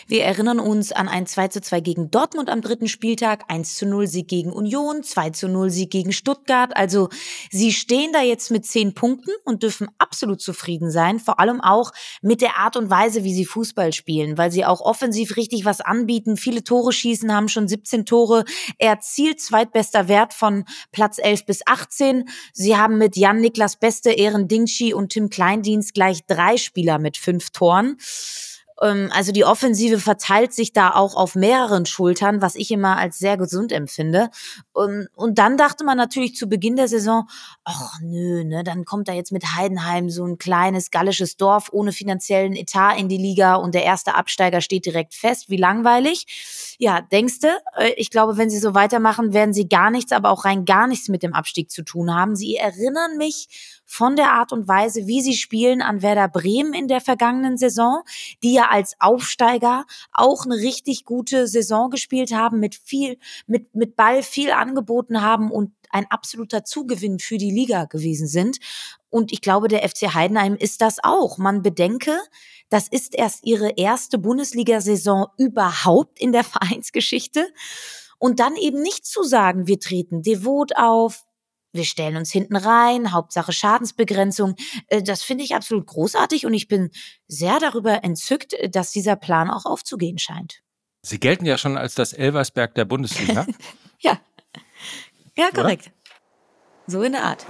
Wir 0.08 0.24
erinnern 0.24 0.60
uns 0.60 0.92
an 0.92 1.08
ein 1.08 1.26
2 1.26 1.50
zu 1.50 1.62
2 1.62 1.80
gegen 1.82 2.12
Dortmund 2.12 2.50
am 2.50 2.62
dritten 2.62 2.88
Spieltag, 2.88 3.44
1 3.50 3.76
zu 3.76 3.86
0 3.86 4.08
Sieg 4.08 4.28
gegen 4.28 4.52
Union, 4.52 5.04
2 5.04 5.32
zu 5.32 5.48
0 5.48 5.70
Sieg 5.70 5.92
gegen 5.92 6.14
Stuttgart. 6.14 6.76
Also 6.76 7.10
sie 7.52 7.72
stehen 7.72 8.14
da 8.14 8.22
jetzt 8.22 8.52
mit 8.52 8.66
zehn 8.66 8.94
Punkten 8.94 9.32
und 9.44 9.64
dürfen 9.64 9.88
absolut 9.98 10.42
zufrieden 10.42 10.92
sein, 10.92 11.20
vor 11.20 11.40
allem 11.40 11.62
auch 11.62 11.92
mit 12.22 12.42
der 12.42 12.58
Art 12.58 12.78
und 12.78 12.90
Weise, 12.90 13.24
wie 13.24 13.34
sie 13.34 13.46
Fußball 13.46 13.94
spielen, 13.94 14.38
weil 14.38 14.52
sie 14.52 14.66
auch 14.66 14.82
offensiv 14.82 15.36
richtig 15.38 15.66
was 15.66 15.82
anbieten, 15.82 16.38
viele 16.38 16.64
Tore 16.64 16.94
schießen, 16.94 17.34
haben 17.34 17.50
schon 17.50 17.68
17 17.68 18.06
Tore 18.06 18.46
erzielt, 18.78 19.42
zweitbester 19.42 20.08
Wert 20.08 20.34
von 20.34 20.66
Platz 20.92 21.18
11 21.18 21.46
bis 21.46 21.68
18. 21.68 22.30
Sie 22.54 22.78
haben 22.78 22.98
mit 22.98 23.18
Jan 23.18 23.42
Niklas 23.42 23.76
Beste, 23.76 24.12
Ehren 24.12 24.48
Dingshi 24.48 24.94
und 24.94 25.10
Tim 25.10 25.30
Kleindienst 25.30 25.94
gleich 25.94 26.26
drei 26.26 26.58
Spieler 26.58 27.00
mit 27.00 27.18
fünf 27.18 27.50
Toren. 27.50 27.98
Ähm, 28.82 29.10
Also 29.14 29.32
die 29.32 29.46
Offensive 29.46 30.00
verteilt 30.00 30.54
sich 30.54 30.74
da 30.74 30.92
auch 30.92 31.16
auf 31.16 31.36
mehreren 31.36 31.86
Schultern, 31.86 32.42
was 32.42 32.56
ich 32.56 32.72
immer 32.72 32.98
als 32.98 33.18
sehr 33.18 33.38
gesund 33.38 33.72
empfinde. 33.72 34.30
Und, 34.74 35.08
und 35.16 35.38
dann 35.38 35.58
dachte 35.58 35.84
man 35.84 35.98
natürlich 35.98 36.36
zu 36.36 36.48
Beginn 36.48 36.76
der 36.76 36.88
Saison, 36.88 37.28
ach 37.64 38.00
nö, 38.02 38.44
ne, 38.44 38.64
dann 38.64 38.86
kommt 38.86 39.08
da 39.08 39.14
jetzt 39.14 39.32
mit 39.32 39.56
Heidenheim 39.56 40.10
so 40.10 40.26
ein 40.26 40.38
kleines 40.38 40.92
gallisches 40.92 41.38
Dorf 41.38 41.70
ohne 41.72 41.92
finanziellen 41.92 42.56
Etat 42.56 42.98
in 42.98 43.10
die 43.10 43.18
Liga 43.18 43.56
und 43.56 43.76
der 43.76 43.84
erste 43.84 44.16
Absteiger 44.16 44.62
steht 44.62 44.86
direkt 44.86 45.14
fest. 45.14 45.50
Wie 45.50 45.58
langweilig. 45.58 46.76
Ja, 46.80 47.02
denkste, 47.02 47.58
äh, 47.78 47.92
ich 47.98 48.10
glaube, 48.10 48.38
wenn 48.38 48.50
sie 48.50 48.60
so 48.60 48.74
weitermachen, 48.74 49.34
werden 49.34 49.54
sie 49.54 49.70
gar 49.70 49.92
nichts, 49.92 50.12
aber 50.12 50.30
auch 50.30 50.46
rein 50.46 50.66
gar 50.66 50.88
nichts 50.88 51.08
mit 51.08 51.24
dem 51.24 51.34
Abstieg 51.34 51.72
zu 51.72 51.84
tun 51.84 52.14
haben. 52.14 52.36
Sie 52.36 52.56
erinnern 52.56 53.18
mich 53.18 53.48
von 53.86 54.16
der 54.16 54.32
Art 54.32 54.52
und 54.52 54.68
Weise, 54.68 55.08
wie 55.08 55.22
sie 55.22 55.36
spielen 55.36 55.82
an 55.82 56.02
Werder 56.02 56.28
Bremen 56.28 56.74
in 56.74 56.88
der 56.88 57.02
vergangenen 57.02 57.58
Saison, 57.58 58.02
die 58.44 58.54
ja 58.54 58.70
als 58.70 58.96
Aufsteiger 59.00 59.86
auch 60.12 60.46
eine 60.46 60.56
richtig 60.56 61.06
gute 61.06 61.48
Saison 61.48 61.90
gespielt 61.90 62.34
haben, 62.34 62.60
mit 62.60 62.76
viel, 62.76 63.18
mit, 63.48 63.74
mit 63.76 63.96
Ball 63.96 64.24
viel 64.24 64.52
angeboten 64.52 65.22
haben 65.22 65.52
und 65.52 65.72
ein 65.92 66.06
absoluter 66.10 66.66
Zugewinn 66.66 67.20
für 67.20 67.38
die 67.38 67.52
Liga 67.52 67.86
gewesen 67.86 68.28
sind. 68.28 68.58
Und 69.10 69.32
ich 69.32 69.42
glaube, 69.42 69.70
der 69.70 69.88
FC 69.88 70.14
Heidenheim 70.14 70.56
ist 70.56 70.82
das 70.82 70.98
auch. 71.02 71.38
Man 71.38 71.62
bedenke, 71.62 72.18
das 72.70 72.88
ist 72.90 73.16
erst 73.16 73.46
ihre 73.46 73.72
erste 73.78 74.18
Bundesliga-Saison 74.18 75.28
überhaupt 75.38 76.20
in 76.20 76.34
der 76.34 76.44
Vereinsgeschichte. 76.44 77.48
Und 78.18 78.40
dann 78.40 78.56
eben 78.56 78.82
nicht 78.82 79.06
zu 79.06 79.24
sagen, 79.24 79.68
wir 79.68 79.80
treten 79.80 80.22
devot 80.22 80.76
auf, 80.76 81.26
wir 81.76 81.86
stellen 81.86 82.18
uns 82.18 82.32
hinten 82.32 82.56
rein, 82.56 83.12
Hauptsache 83.12 83.52
Schadensbegrenzung. 83.52 84.56
Äh, 84.88 85.04
Das 85.04 85.22
finde 85.24 85.44
ich 85.44 85.56
absolut 85.56 85.86
großartig 85.88 86.46
und 86.46 86.54
ich 86.54 86.68
bin 86.68 86.90
sehr 87.28 87.60
darüber 87.60 88.04
entzückt, 88.04 88.54
äh, 88.54 88.70
dass 88.70 88.92
dieser 88.92 89.16
Plan 89.16 89.50
auch 89.50 89.66
aufzugehen 89.66 90.18
scheint. 90.18 90.62
Sie 91.02 91.20
gelten 91.20 91.46
ja 91.46 91.58
schon 91.58 91.78
als 91.78 91.94
das 91.96 92.14
Elversberg 92.14 92.74
der 92.76 92.86
Bundesliga. 92.86 93.46
Ja. 94.00 94.20
Ja, 95.38 95.50
korrekt. 95.52 95.90
So 96.86 97.02
in 97.02 97.14
der 97.14 97.24
Art. 97.24 97.46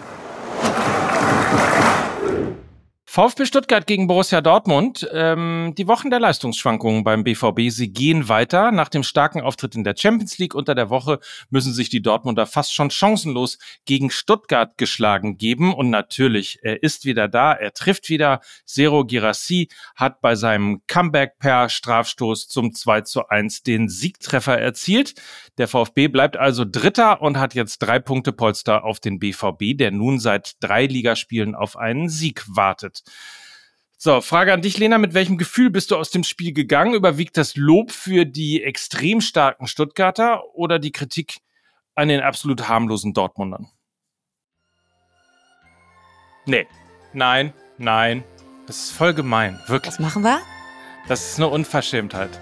VfB 3.16 3.46
Stuttgart 3.46 3.88
gegen 3.88 4.08
Borussia 4.08 4.42
Dortmund. 4.42 5.10
Ähm, 5.14 5.72
die 5.78 5.88
Wochen 5.88 6.10
der 6.10 6.20
Leistungsschwankungen 6.20 7.06
beim 7.06 7.24
BVB, 7.24 7.70
sie 7.70 7.94
gehen 7.94 8.28
weiter. 8.28 8.74
Nach 8.74 8.90
dem 8.90 9.04
starken 9.04 9.40
Auftritt 9.40 9.74
in 9.74 9.86
der 9.86 9.96
Champions 9.98 10.38
League 10.38 10.54
unter 10.54 10.76
der 10.76 10.90
Woche 10.90 11.20
müssen 11.50 11.72
sich 11.72 11.88
die 11.88 12.02
Dortmunder 12.02 12.46
fast 12.46 12.74
schon 12.74 12.92
chancenlos 12.92 13.58
gegen 13.86 14.12
Stuttgart 14.12 14.78
geschlagen 14.78 15.38
geben. 15.38 15.74
Und 15.74 15.92
natürlich, 15.92 16.60
er 16.62 16.84
ist 16.84 17.06
wieder 17.06 17.30
da, 17.30 17.54
er 17.54 17.72
trifft 17.72 18.10
wieder. 18.10 18.42
Zero 18.66 19.06
Girassi 19.06 19.70
hat 19.96 20.20
bei 20.20 20.36
seinem 20.36 20.82
Comeback 20.88 21.40
per 21.40 21.70
Strafstoß 21.70 22.50
zum 22.50 22.74
2 22.74 23.00
zu 23.00 23.30
1 23.30 23.64
den 23.64 23.88
Siegtreffer 23.88 24.60
erzielt. 24.60 25.14
Der 25.58 25.70
VfB 25.70 26.10
bleibt 26.10 26.36
also 26.36 26.66
Dritter 26.70 27.22
und 27.22 27.38
hat 27.38 27.56
jetzt 27.56 27.78
drei 27.78 28.00
Punkte 28.00 28.34
Polster 28.34 28.84
auf 28.84 29.00
den 29.00 29.20
BVB, 29.20 29.78
der 29.78 29.92
nun 29.92 30.20
seit 30.20 30.62
drei 30.62 30.86
Ligaspielen 30.86 31.56
auf 31.56 31.78
einen 31.78 32.10
Sieg 32.10 32.44
wartet. 32.50 33.05
So, 33.98 34.22
Frage 34.22 34.54
an 34.54 34.62
dich, 34.62 34.78
Lena. 34.78 34.98
Mit 34.98 35.14
welchem 35.14 35.38
Gefühl 35.38 35.70
bist 35.70 35.90
du 35.92 35.96
aus 35.96 36.12
dem 36.12 36.24
Spiel 36.24 36.54
gegangen? 36.54 36.94
Überwiegt 36.94 37.38
das 37.38 37.56
Lob 37.56 37.92
für 37.92 38.26
die 38.26 38.62
extrem 38.64 39.20
starken 39.22 39.68
Stuttgarter 39.68 40.44
oder 40.54 40.78
die 40.78 40.92
Kritik 40.92 41.40
an 41.96 42.10
den 42.10 42.22
absolut 42.22 42.68
harmlosen 42.68 43.14
Dortmundern? 43.14 43.68
Nee. 46.46 46.68
Nein, 47.14 47.54
nein. 47.78 48.24
Das 48.68 48.78
ist 48.78 48.92
voll 48.92 49.14
gemein. 49.14 49.60
Wirklich. 49.68 49.94
Was 49.94 50.00
machen 50.00 50.24
wir? 50.24 50.40
Das 51.08 51.32
ist 51.32 51.40
eine 51.40 51.48
Unverschämtheit. 51.48 52.40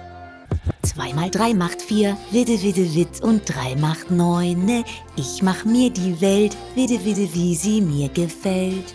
Zwei 0.81 1.13
mal 1.13 1.29
drei 1.29 1.53
macht 1.53 1.81
vier, 1.81 2.17
widde, 2.31 2.61
widde, 2.61 2.93
witt 2.93 3.21
und 3.21 3.43
drei 3.45 3.75
macht 3.75 4.11
neun. 4.11 4.65
Ne? 4.65 4.83
Ich 5.15 5.41
mach 5.41 5.65
mir 5.65 5.89
die 5.89 6.19
Welt, 6.21 6.55
widde, 6.75 7.03
widde, 7.05 7.33
wie 7.33 7.55
sie 7.55 7.81
mir 7.81 8.09
gefällt. 8.09 8.93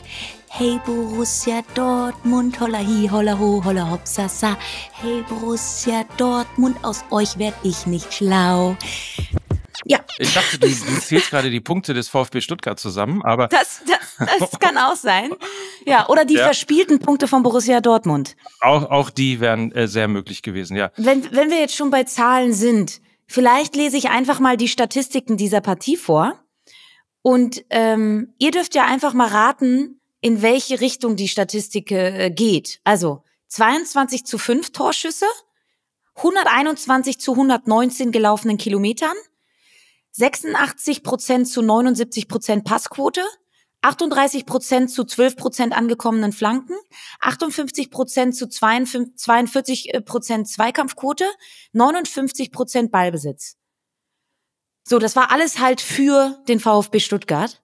Hey 0.51 0.81
Borussia 0.85 1.63
Dortmund, 1.75 2.59
holla 2.61 2.79
hi, 2.79 3.09
holla 3.09 3.39
ho, 3.39 3.63
holla 3.65 3.91
hopsasa. 3.91 4.57
Hey 4.93 5.23
Borussia 5.29 6.05
Dortmund, 6.17 6.77
aus 6.83 7.05
euch 7.11 7.39
werd 7.39 7.55
ich 7.63 7.87
nicht 7.87 8.13
schlau. 8.13 8.77
Ja, 9.85 10.01
Ich 10.19 10.35
dachte, 10.35 10.59
du, 10.59 10.67
du 10.67 11.01
zählst 11.01 11.31
gerade 11.31 11.51
die 11.51 11.61
Punkte 11.61 11.95
des 11.95 12.09
VfB 12.09 12.41
Stuttgart 12.41 12.79
zusammen, 12.79 13.23
aber. 13.25 13.49
Das, 13.49 13.83
das, 13.87 14.29
das 14.41 14.59
kann 14.59 14.77
auch 14.77 14.97
sein. 14.97 15.31
Ja, 15.87 16.09
oder 16.09 16.25
die 16.25 16.35
ja. 16.35 16.45
verspielten 16.45 16.99
Punkte 16.99 17.29
von 17.29 17.43
Borussia 17.43 17.81
Dortmund. 17.81 18.37
Auch, 18.61 18.91
auch 18.91 19.11
die 19.11 19.41
wären 19.41 19.71
äh, 19.73 19.87
sehr 19.87 20.09
möglich 20.09 20.43
gewesen, 20.43 20.77
ja. 20.77 20.91
Wenn, 20.97 21.31
wenn 21.33 21.51
wir 21.51 21.61
jetzt 21.61 21.77
schon 21.77 21.91
bei 21.91 22.05
Zahlen 22.05 22.53
sind, 22.53 23.01
vielleicht 23.27 23.77
lese 23.77 23.97
ich 23.97 24.11
einfach 24.11 24.41
mal 24.41 24.57
die 24.57 24.69
Statistiken 24.69 25.37
dieser 25.37 25.61
Partie 25.61 25.97
vor. 25.97 26.35
Und 27.23 27.65
ähm, 27.71 28.35
ihr 28.39 28.51
dürft 28.51 28.75
ja 28.75 28.87
einfach 28.87 29.13
mal 29.13 29.29
raten, 29.29 29.98
in 30.21 30.43
welche 30.43 30.81
Richtung 30.81 31.17
die 31.17 31.29
Statistik 31.29 31.91
äh, 31.91 32.31
geht. 32.31 32.81
Also 32.85 33.23
22 33.49 34.25
zu 34.27 34.39
5 34.39 34.73
Torschüsse, 34.73 35.27
121 36.17 37.21
zu 37.21 37.33
119 37.33 38.13
gelaufenen 38.13 38.59
Kilometern, 38.59 39.15
86 40.13 41.03
Prozent 41.03 41.49
zu 41.49 41.63
79 41.63 42.29
Prozent 42.29 42.65
Passquote, 42.65 43.23
38 43.83 44.45
Prozent 44.45 44.91
zu 44.91 45.05
12 45.05 45.37
Prozent 45.37 45.77
angekommenen 45.77 46.33
Flanken, 46.33 46.75
58 47.21 47.91
Prozent 47.91 48.35
zu 48.35 48.49
42 48.49 49.93
Prozent 50.05 50.49
Zweikampfquote, 50.49 51.27
59 51.73 52.51
Prozent 52.51 52.91
Ballbesitz. 52.91 53.57
So, 54.83 54.99
das 54.99 55.15
war 55.15 55.31
alles 55.31 55.61
halt 55.61 55.81
für 55.81 56.43
den 56.49 56.59
VfB 56.61 56.99
Stuttgart. 56.99 57.63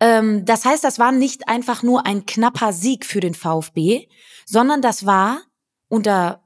Ähm, 0.00 0.44
das 0.44 0.64
heißt, 0.64 0.84
das 0.84 0.98
war 0.98 1.12
nicht 1.12 1.48
einfach 1.48 1.82
nur 1.82 2.06
ein 2.06 2.26
knapper 2.26 2.72
Sieg 2.72 3.04
für 3.06 3.20
den 3.20 3.34
VfB, 3.34 4.08
sondern 4.44 4.82
das 4.82 5.06
war, 5.06 5.42
und 5.88 6.06
da 6.06 6.42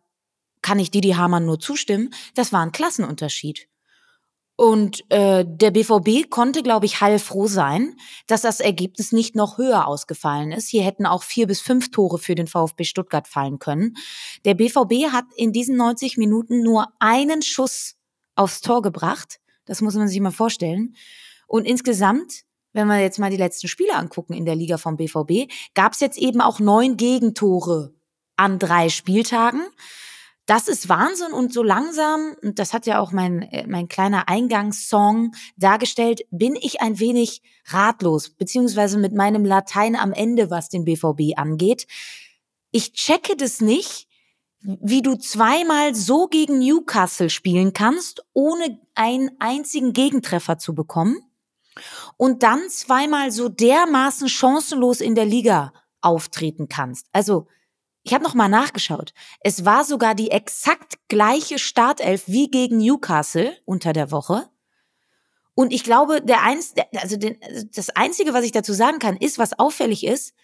kann 0.62 0.78
ich 0.78 0.90
Didi 0.90 1.10
Hamann 1.10 1.46
nur 1.46 1.58
zustimmen, 1.58 2.10
das 2.34 2.52
war 2.52 2.60
ein 2.60 2.72
Klassenunterschied. 2.72 3.68
Und 4.56 5.10
äh, 5.10 5.46
der 5.48 5.70
BVB 5.70 6.28
konnte, 6.28 6.62
glaube 6.62 6.84
ich, 6.84 7.00
heilfroh 7.00 7.46
sein, 7.46 7.96
dass 8.26 8.42
das 8.42 8.60
Ergebnis 8.60 9.10
nicht 9.10 9.34
noch 9.34 9.56
höher 9.56 9.86
ausgefallen 9.86 10.52
ist. 10.52 10.68
Hier 10.68 10.82
hätten 10.82 11.06
auch 11.06 11.22
vier 11.22 11.46
bis 11.46 11.62
fünf 11.62 11.90
Tore 11.90 12.18
für 12.18 12.34
den 12.34 12.46
VfB 12.46 12.84
Stuttgart 12.84 13.26
fallen 13.26 13.58
können. 13.58 13.96
Der 14.44 14.52
BVB 14.52 15.12
hat 15.12 15.24
in 15.34 15.54
diesen 15.54 15.76
90 15.76 16.18
Minuten 16.18 16.62
nur 16.62 16.88
einen 16.98 17.40
Schuss 17.40 17.96
aufs 18.34 18.60
Tor 18.60 18.82
gebracht. 18.82 19.40
Das 19.64 19.80
muss 19.80 19.94
man 19.94 20.08
sich 20.08 20.20
mal 20.20 20.30
vorstellen. 20.30 20.94
Und 21.46 21.64
insgesamt, 21.64 22.42
wenn 22.72 22.86
wir 22.86 23.00
jetzt 23.00 23.18
mal 23.18 23.30
die 23.30 23.36
letzten 23.36 23.68
Spiele 23.68 23.94
angucken 23.94 24.34
in 24.34 24.44
der 24.44 24.56
Liga 24.56 24.78
vom 24.78 24.96
BVB, 24.96 25.50
gab 25.74 25.92
es 25.92 26.00
jetzt 26.00 26.18
eben 26.18 26.40
auch 26.40 26.60
neun 26.60 26.96
Gegentore 26.96 27.94
an 28.36 28.58
drei 28.58 28.88
Spieltagen 28.88 29.62
das 30.50 30.66
ist 30.66 30.88
Wahnsinn 30.88 31.32
und 31.32 31.52
so 31.52 31.62
langsam, 31.62 32.34
und 32.42 32.58
das 32.58 32.72
hat 32.72 32.84
ja 32.84 32.98
auch 32.98 33.12
mein, 33.12 33.42
äh, 33.42 33.68
mein 33.68 33.86
kleiner 33.86 34.28
Eingangssong 34.28 35.30
dargestellt, 35.56 36.22
bin 36.32 36.56
ich 36.56 36.80
ein 36.80 36.98
wenig 36.98 37.40
ratlos, 37.66 38.30
beziehungsweise 38.30 38.98
mit 38.98 39.14
meinem 39.14 39.44
Latein 39.44 39.94
am 39.94 40.12
Ende, 40.12 40.50
was 40.50 40.68
den 40.68 40.84
BVB 40.84 41.36
angeht. 41.38 41.86
Ich 42.72 42.94
checke 42.94 43.36
das 43.36 43.60
nicht, 43.60 44.08
wie 44.60 45.02
du 45.02 45.14
zweimal 45.14 45.94
so 45.94 46.26
gegen 46.26 46.58
Newcastle 46.58 47.30
spielen 47.30 47.72
kannst, 47.72 48.24
ohne 48.32 48.80
einen 48.96 49.30
einzigen 49.38 49.92
Gegentreffer 49.92 50.58
zu 50.58 50.74
bekommen 50.74 51.29
und 52.16 52.42
dann 52.42 52.68
zweimal 52.68 53.30
so 53.30 53.48
dermaßen 53.48 54.28
chancenlos 54.28 55.00
in 55.00 55.14
der 55.14 55.24
Liga 55.24 55.72
auftreten 56.00 56.68
kannst. 56.68 57.06
Also 57.12 57.46
ich 58.02 58.14
habe 58.14 58.24
noch 58.24 58.34
mal 58.34 58.48
nachgeschaut. 58.48 59.12
Es 59.40 59.64
war 59.64 59.84
sogar 59.84 60.14
die 60.14 60.30
exakt 60.30 60.94
gleiche 61.08 61.58
Startelf 61.58 62.24
wie 62.26 62.50
gegen 62.50 62.78
Newcastle 62.78 63.56
unter 63.66 63.92
der 63.92 64.10
Woche. 64.10 64.48
Und 65.54 65.72
ich 65.72 65.84
glaube, 65.84 66.22
der 66.22 66.42
eins, 66.42 66.74
also 66.96 67.16
den, 67.16 67.38
das 67.74 67.90
einzige, 67.90 68.32
was 68.32 68.44
ich 68.44 68.52
dazu 68.52 68.72
sagen 68.72 68.98
kann, 68.98 69.16
ist, 69.16 69.38
was 69.38 69.58
auffällig 69.58 70.06
ist, 70.06 70.34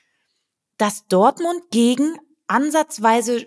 dass 0.77 1.07
Dortmund 1.07 1.71
gegen 1.71 2.19
ansatzweise 2.49 3.47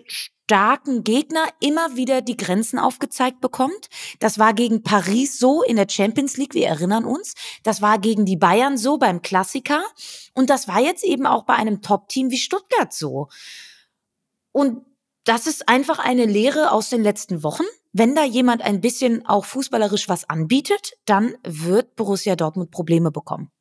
starken 0.50 1.04
Gegner 1.04 1.46
immer 1.60 1.94
wieder 1.94 2.22
die 2.22 2.36
Grenzen 2.36 2.80
aufgezeigt 2.80 3.40
bekommt. 3.40 3.88
Das 4.18 4.40
war 4.40 4.52
gegen 4.52 4.82
Paris 4.82 5.38
so 5.38 5.62
in 5.62 5.76
der 5.76 5.86
Champions 5.88 6.36
League, 6.38 6.54
wir 6.54 6.66
erinnern 6.66 7.04
uns. 7.04 7.34
Das 7.62 7.82
war 7.82 8.00
gegen 8.00 8.26
die 8.26 8.36
Bayern 8.36 8.76
so 8.76 8.98
beim 8.98 9.22
Klassiker. 9.22 9.80
Und 10.34 10.50
das 10.50 10.66
war 10.66 10.80
jetzt 10.80 11.04
eben 11.04 11.24
auch 11.24 11.44
bei 11.44 11.54
einem 11.54 11.82
Top-Team 11.82 12.32
wie 12.32 12.36
Stuttgart 12.36 12.92
so. 12.92 13.28
Und 14.50 14.84
das 15.22 15.46
ist 15.46 15.68
einfach 15.68 16.00
eine 16.00 16.24
Lehre 16.24 16.72
aus 16.72 16.90
den 16.90 17.04
letzten 17.04 17.44
Wochen. 17.44 17.64
Wenn 17.92 18.16
da 18.16 18.24
jemand 18.24 18.62
ein 18.62 18.80
bisschen 18.80 19.24
auch 19.26 19.44
fußballerisch 19.44 20.08
was 20.08 20.28
anbietet, 20.28 20.94
dann 21.04 21.36
wird 21.44 21.94
Borussia 21.94 22.34
Dortmund 22.34 22.72
Probleme 22.72 23.12
bekommen. 23.12 23.52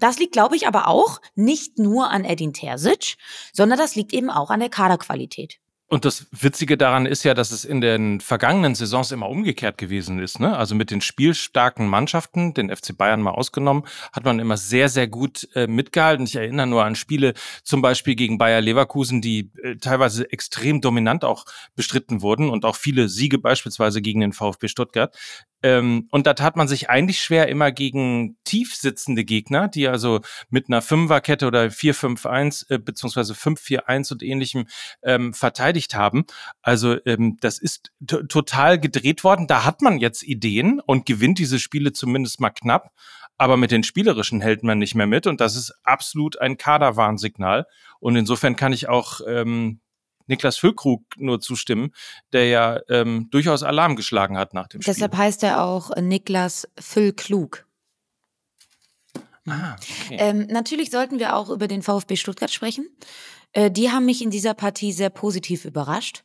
Das 0.00 0.18
liegt, 0.18 0.32
glaube 0.32 0.56
ich, 0.56 0.66
aber 0.66 0.88
auch 0.88 1.20
nicht 1.36 1.78
nur 1.78 2.10
an 2.10 2.24
Edin 2.24 2.52
Terzic, 2.52 3.14
sondern 3.52 3.78
das 3.78 3.94
liegt 3.94 4.12
eben 4.12 4.28
auch 4.28 4.50
an 4.50 4.58
der 4.58 4.70
Kaderqualität. 4.70 5.60
Und 5.88 6.04
das 6.04 6.26
Witzige 6.32 6.76
daran 6.76 7.06
ist 7.06 7.22
ja, 7.22 7.32
dass 7.32 7.52
es 7.52 7.64
in 7.64 7.80
den 7.80 8.20
vergangenen 8.20 8.74
Saisons 8.74 9.12
immer 9.12 9.28
umgekehrt 9.28 9.78
gewesen 9.78 10.18
ist. 10.18 10.40
Ne? 10.40 10.56
Also 10.56 10.74
mit 10.74 10.90
den 10.90 11.00
spielstarken 11.00 11.86
Mannschaften, 11.86 12.54
den 12.54 12.74
FC 12.74 12.96
Bayern 12.96 13.22
mal 13.22 13.30
ausgenommen, 13.30 13.84
hat 14.12 14.24
man 14.24 14.40
immer 14.40 14.56
sehr, 14.56 14.88
sehr 14.88 15.06
gut 15.06 15.48
äh, 15.54 15.68
mitgehalten. 15.68 16.26
Ich 16.26 16.34
erinnere 16.34 16.66
nur 16.66 16.84
an 16.84 16.96
Spiele 16.96 17.34
zum 17.62 17.82
Beispiel 17.82 18.16
gegen 18.16 18.36
Bayer 18.36 18.60
Leverkusen, 18.60 19.20
die 19.20 19.52
äh, 19.62 19.76
teilweise 19.76 20.28
extrem 20.32 20.80
dominant 20.80 21.24
auch 21.24 21.44
bestritten 21.76 22.20
wurden 22.20 22.50
und 22.50 22.64
auch 22.64 22.74
viele 22.74 23.08
Siege 23.08 23.38
beispielsweise 23.38 24.02
gegen 24.02 24.20
den 24.20 24.32
VfB 24.32 24.66
Stuttgart. 24.66 25.16
Ähm, 25.62 26.06
und 26.10 26.26
da 26.26 26.34
tat 26.34 26.56
man 26.56 26.68
sich 26.68 26.90
eigentlich 26.90 27.20
schwer 27.20 27.48
immer 27.48 27.72
gegen 27.72 28.36
tief 28.44 28.74
sitzende 28.74 29.24
Gegner, 29.24 29.68
die 29.68 29.88
also 29.88 30.20
mit 30.50 30.68
einer 30.68 30.82
Fünferkette 30.82 31.46
oder 31.46 31.64
4-5-1 31.64 32.70
äh, 32.70 32.78
beziehungsweise 32.78 33.32
5-4-1 33.32 34.12
und 34.12 34.22
ähnlichem 34.22 34.66
ähm, 35.02 35.32
verteidigt 35.76 35.94
haben. 35.94 36.24
Also 36.62 36.96
ähm, 37.04 37.36
das 37.40 37.58
ist 37.58 37.92
total 38.06 38.78
gedreht 38.80 39.24
worden. 39.24 39.46
Da 39.46 39.64
hat 39.64 39.82
man 39.82 39.98
jetzt 39.98 40.22
Ideen 40.22 40.80
und 40.80 41.06
gewinnt 41.06 41.38
diese 41.38 41.58
Spiele 41.58 41.92
zumindest 41.92 42.40
mal 42.40 42.50
knapp. 42.50 42.92
Aber 43.38 43.58
mit 43.58 43.70
den 43.70 43.82
spielerischen 43.82 44.40
hält 44.40 44.62
man 44.62 44.78
nicht 44.78 44.94
mehr 44.94 45.06
mit 45.06 45.26
und 45.26 45.42
das 45.42 45.56
ist 45.56 45.74
absolut 45.84 46.40
ein 46.40 46.56
Kaderwarnsignal. 46.56 47.66
Und 48.00 48.16
insofern 48.16 48.56
kann 48.56 48.72
ich 48.72 48.88
auch 48.88 49.20
ähm, 49.28 49.80
Niklas 50.26 50.56
Füllkrug 50.56 51.02
nur 51.18 51.38
zustimmen, 51.40 51.92
der 52.32 52.48
ja 52.48 52.80
ähm, 52.88 53.28
durchaus 53.30 53.62
Alarm 53.62 53.94
geschlagen 53.94 54.38
hat 54.38 54.54
nach 54.54 54.68
dem 54.68 54.80
Spiel. 54.80 54.94
Deshalb 54.94 55.16
heißt 55.16 55.42
er 55.42 55.62
auch 55.62 55.94
Niklas 55.96 56.66
Füllklug. 56.80 57.66
Ah, 59.46 59.76
okay. 59.76 60.16
ähm, 60.18 60.46
natürlich 60.48 60.90
sollten 60.90 61.18
wir 61.18 61.36
auch 61.36 61.50
über 61.50 61.68
den 61.68 61.82
VfB 61.82 62.16
Stuttgart 62.16 62.50
sprechen. 62.50 62.88
Äh, 63.56 63.70
die 63.70 63.90
haben 63.90 64.04
mich 64.04 64.22
in 64.22 64.30
dieser 64.30 64.52
Partie 64.54 64.92
sehr 64.92 65.10
positiv 65.10 65.64
überrascht 65.64 66.24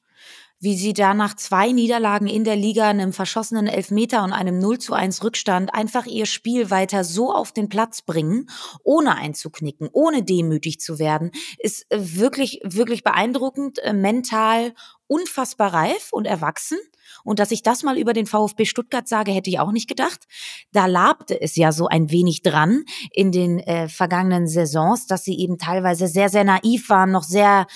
wie 0.62 0.78
sie 0.78 0.94
da 0.94 1.16
nach 1.16 1.36
zwei 1.36 1.72
Niederlagen 1.72 2.28
in 2.28 2.44
der 2.44 2.56
Liga, 2.56 2.88
einem 2.88 3.14
verschossenen 3.14 3.66
Elfmeter 3.66 4.24
und 4.24 4.32
einem 4.32 4.60
0 4.60 4.78
zu 4.78 4.94
1 4.94 5.24
Rückstand 5.24 5.74
einfach 5.74 6.06
ihr 6.06 6.28
Spiel 6.28 6.70
weiter 6.70 7.04
so 7.04 7.34
auf 7.34 7.52
den 7.52 7.68
Platz 7.68 8.04
bringen, 8.04 8.48
ohne 8.84 9.16
einzuknicken, 9.16 9.90
ohne 9.92 10.24
demütig 10.24 10.80
zu 10.80 11.00
werden, 11.00 11.32
ist 11.58 11.92
äh, 11.92 11.98
wirklich, 12.16 12.62
wirklich 12.64 13.04
beeindruckend, 13.04 13.80
äh, 13.80 13.92
mental 13.92 14.74
unfassbar 15.08 15.74
reif 15.74 16.10
und 16.12 16.26
erwachsen. 16.26 16.78
Und 17.24 17.40
dass 17.40 17.52
ich 17.52 17.64
das 17.64 17.84
mal 17.84 17.98
über 17.98 18.14
den 18.14 18.26
VfB 18.26 18.66
Stuttgart 18.66 19.08
sage, 19.08 19.32
hätte 19.32 19.50
ich 19.50 19.60
auch 19.60 19.72
nicht 19.72 19.90
gedacht. 19.90 20.26
Da 20.72 20.86
labte 20.86 21.40
es 21.40 21.56
ja 21.56 21.72
so 21.72 21.88
ein 21.88 22.12
wenig 22.12 22.44
dran 22.44 22.86
in 23.12 23.32
den 23.32 23.60
äh, 23.60 23.90
vergangenen 23.90 24.48
Saisons, 24.48 25.08
dass 25.08 25.24
sie 25.24 25.38
eben 25.38 25.58
teilweise 25.58 26.08
sehr, 26.08 26.30
sehr 26.30 26.44
naiv 26.44 26.90
waren, 26.90 27.12
noch 27.12 27.24
sehr 27.24 27.68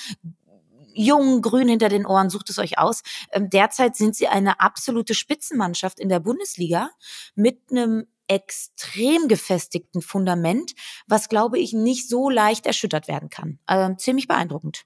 jung, 0.96 1.42
grün 1.42 1.68
hinter 1.68 1.90
den 1.90 2.06
Ohren, 2.06 2.30
sucht 2.30 2.50
es 2.50 2.60
euch 2.60 2.78
aus. 2.80 3.02
Ähm, 3.32 3.50
derzeit 3.50 3.96
sind 3.96 4.16
sie 4.16 4.28
eine 4.28 4.60
absolute 4.60 5.14
Spitzenmannschaft 5.14 6.00
in 6.00 6.10
der 6.10 6.20
Bundesliga 6.20 6.90
mit 7.36 7.60
einem 7.70 8.08
extrem 8.28 9.28
gefestigten 9.28 10.02
Fundament, 10.02 10.74
was 11.08 11.30
glaube 11.30 11.60
ich 11.60 11.74
nicht 11.74 12.10
so 12.10 12.30
leicht 12.30 12.66
erschüttert 12.66 13.08
werden 13.08 13.30
kann. 13.30 13.60
Ähm, 13.68 13.98
ziemlich 13.98 14.28
beeindruckend. 14.28 14.86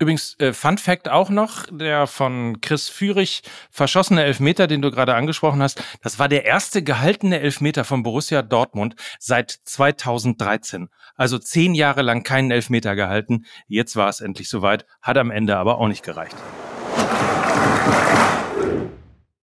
Übrigens, 0.00 0.34
äh, 0.40 0.52
Fun 0.52 0.76
Fact 0.76 1.08
auch 1.08 1.30
noch, 1.30 1.66
der 1.70 2.08
von 2.08 2.60
Chris 2.60 2.88
Führig 2.88 3.42
verschossene 3.70 4.24
Elfmeter, 4.24 4.66
den 4.66 4.82
du 4.82 4.90
gerade 4.90 5.14
angesprochen 5.14 5.62
hast, 5.62 5.84
das 6.02 6.18
war 6.18 6.28
der 6.28 6.44
erste 6.44 6.82
gehaltene 6.82 7.38
Elfmeter 7.38 7.84
von 7.84 8.02
Borussia 8.02 8.42
Dortmund 8.42 8.96
seit 9.20 9.52
2013. 9.52 10.88
Also 11.14 11.38
zehn 11.38 11.74
Jahre 11.74 12.02
lang 12.02 12.24
keinen 12.24 12.50
Elfmeter 12.50 12.96
gehalten. 12.96 13.44
Jetzt 13.68 13.94
war 13.94 14.08
es 14.08 14.20
endlich 14.20 14.48
soweit, 14.48 14.84
hat 15.00 15.16
am 15.16 15.30
Ende 15.30 15.56
aber 15.56 15.78
auch 15.78 15.86
nicht 15.86 16.02
gereicht. 16.02 16.36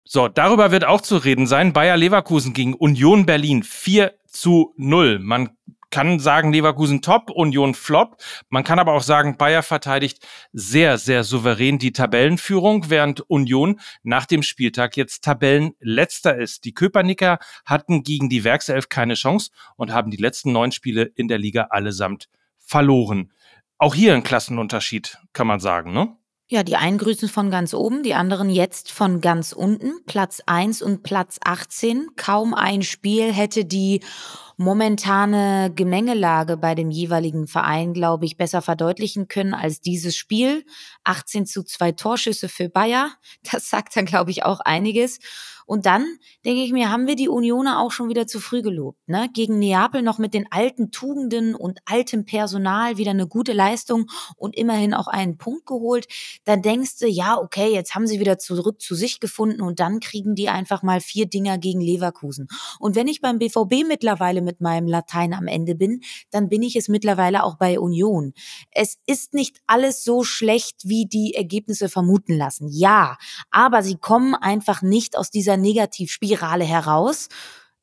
So, 0.04 0.28
darüber 0.28 0.72
wird 0.72 0.86
auch 0.86 1.02
zu 1.02 1.18
reden 1.18 1.48
sein. 1.48 1.74
Bayer 1.74 1.98
Leverkusen 1.98 2.54
gegen 2.54 2.76
Union 2.76 3.26
Berlin 3.26 3.64
4 3.64 4.14
zu 4.28 4.74
0. 4.78 5.18
Man 5.20 5.57
kann 5.98 6.20
sagen, 6.20 6.54
Leverkusen 6.54 7.02
top, 7.02 7.32
Union 7.32 7.74
flop. 7.74 8.18
Man 8.50 8.64
kann 8.64 8.78
aber 8.78 8.94
auch 8.94 9.02
sagen, 9.02 9.36
Bayer 9.36 9.64
verteidigt 9.64 10.24
sehr, 10.54 11.00
sehr 11.00 11.24
souverän 11.24 11.80
die 11.80 11.92
Tabellenführung, 11.92 12.92
während 12.92 13.22
Union 13.32 13.80
nach 14.04 14.28
dem 14.28 14.44
Spieltag 14.44 14.96
jetzt 14.96 15.24
Tabellenletzter 15.24 16.38
ist. 16.38 16.66
Die 16.66 16.76
Köpernicker 16.76 17.40
hatten 17.66 18.04
gegen 18.04 18.30
die 18.30 18.44
Werkself 18.44 18.90
keine 18.90 19.16
Chance 19.16 19.50
und 19.76 19.92
haben 19.92 20.12
die 20.12 20.18
letzten 20.18 20.52
neun 20.52 20.72
Spiele 20.72 21.02
in 21.02 21.28
der 21.28 21.40
Liga 21.40 21.70
allesamt 21.72 22.30
verloren. 22.60 23.34
Auch 23.80 23.96
hier 23.96 24.14
ein 24.14 24.22
Klassenunterschied, 24.22 25.18
kann 25.34 25.48
man 25.48 25.60
sagen, 25.60 25.94
ne? 25.94 26.16
Ja, 26.50 26.64
die 26.64 26.78
einen 26.78 26.98
grüßen 26.98 27.28
von 27.28 27.52
ganz 27.52 27.74
oben, 27.74 28.04
die 28.04 28.14
anderen 28.14 28.50
jetzt 28.50 28.90
von 28.90 29.20
ganz 29.20 29.52
unten. 29.52 30.02
Platz 30.06 30.42
1 30.46 30.82
und 30.82 31.04
Platz 31.04 31.40
18. 31.44 32.12
Kaum 32.16 32.54
ein 32.54 32.84
Spiel 32.84 33.34
hätte 33.34 33.66
die 33.66 34.02
momentane 34.56 35.74
Gemengelage 35.76 36.56
bei 36.56 36.74
dem 36.74 36.90
jeweiligen 36.90 37.48
Verein, 37.48 37.94
glaube 37.94 38.24
ich, 38.24 38.38
besser 38.38 38.62
verdeutlichen 38.62 39.28
können 39.28 39.54
als 39.54 39.82
dieses 39.82 40.16
Spiel. 40.16 40.66
18 41.04 41.46
zu 41.48 41.64
2 41.64 41.92
Torschüsse 41.92 42.48
für 42.48 42.70
Bayer. 42.70 43.12
Das 43.52 43.70
sagt 43.70 43.98
dann, 43.98 44.06
glaube 44.06 44.32
ich, 44.32 44.44
auch 44.46 44.62
einiges. 44.62 45.20
Und 45.68 45.86
dann 45.86 46.06
denke 46.46 46.64
ich 46.64 46.72
mir, 46.72 46.90
haben 46.90 47.08
wir 47.08 47.18
die 47.18 47.28
Unioner 47.28 47.82
auch 47.82 47.92
schon 47.92 48.08
wieder 48.08 48.26
zu 48.26 48.40
früh 48.40 48.62
gelobt. 48.62 48.98
Ne? 49.06 49.30
Gegen 49.34 49.60
Neapel 49.60 50.02
noch 50.02 50.18
mit 50.18 50.34
den 50.34 50.50
alten 50.50 50.92
Tugenden 50.92 51.56
und 51.56 51.80
altem 51.84 52.24
Personal 52.24 52.98
wieder 52.98 53.12
eine 53.12 53.28
gute 53.28 53.52
Leistung 53.52 54.10
und 54.38 54.56
immerhin 54.56 54.94
auch 54.94 55.08
einen 55.08 55.38
Punkt 55.38 55.66
geholt. 55.66 56.08
Dann 56.46 56.62
denkst 56.62 57.00
du, 57.00 57.08
ja, 57.08 57.38
okay, 57.38 57.74
jetzt 57.74 57.96
haben 57.96 58.08
sie 58.08 58.22
wieder 58.22 58.40
zurück 58.40 58.82
zu 58.82 58.96
sich 58.96 59.20
gefunden 59.20 59.62
und 59.62 59.82
dann 59.82 60.00
kriegen 60.00 60.36
die 60.36 60.48
einfach 60.48 60.84
mal 60.84 61.02
vier 61.02 61.26
Dinger 61.26 61.58
gegen 61.58 61.82
Leverkusen. 61.82 62.48
Und 62.80 62.96
wenn 62.96 63.10
ich 63.10 63.20
beim 63.20 63.38
BVB 63.38 63.86
mittlerweile 63.86 64.42
mit 64.42 64.62
meinem 64.62 64.88
Latein 64.88 65.34
am 65.34 65.48
Ende 65.48 65.76
bin, 65.76 66.00
dann 66.32 66.48
bin 66.48 66.64
ich 66.64 66.78
es 66.78 66.88
mittlerweile 66.88 67.44
auch 67.44 67.58
bei 67.58 67.78
Union. 67.78 68.34
Es 68.72 69.00
ist 69.06 69.34
nicht 69.34 69.58
alles 69.68 70.06
so 70.06 70.24
schlecht, 70.24 70.84
wie 70.86 71.08
die 71.08 71.34
Ergebnisse 71.34 71.90
vermuten 71.90 72.38
lassen. 72.38 72.70
Ja, 72.70 73.18
aber 73.52 73.84
sie 73.84 73.98
kommen 73.98 74.34
einfach 74.34 74.82
nicht 74.82 75.18
aus 75.18 75.30
dieser 75.30 75.57
Negativspirale 75.58 76.64
heraus. 76.64 77.30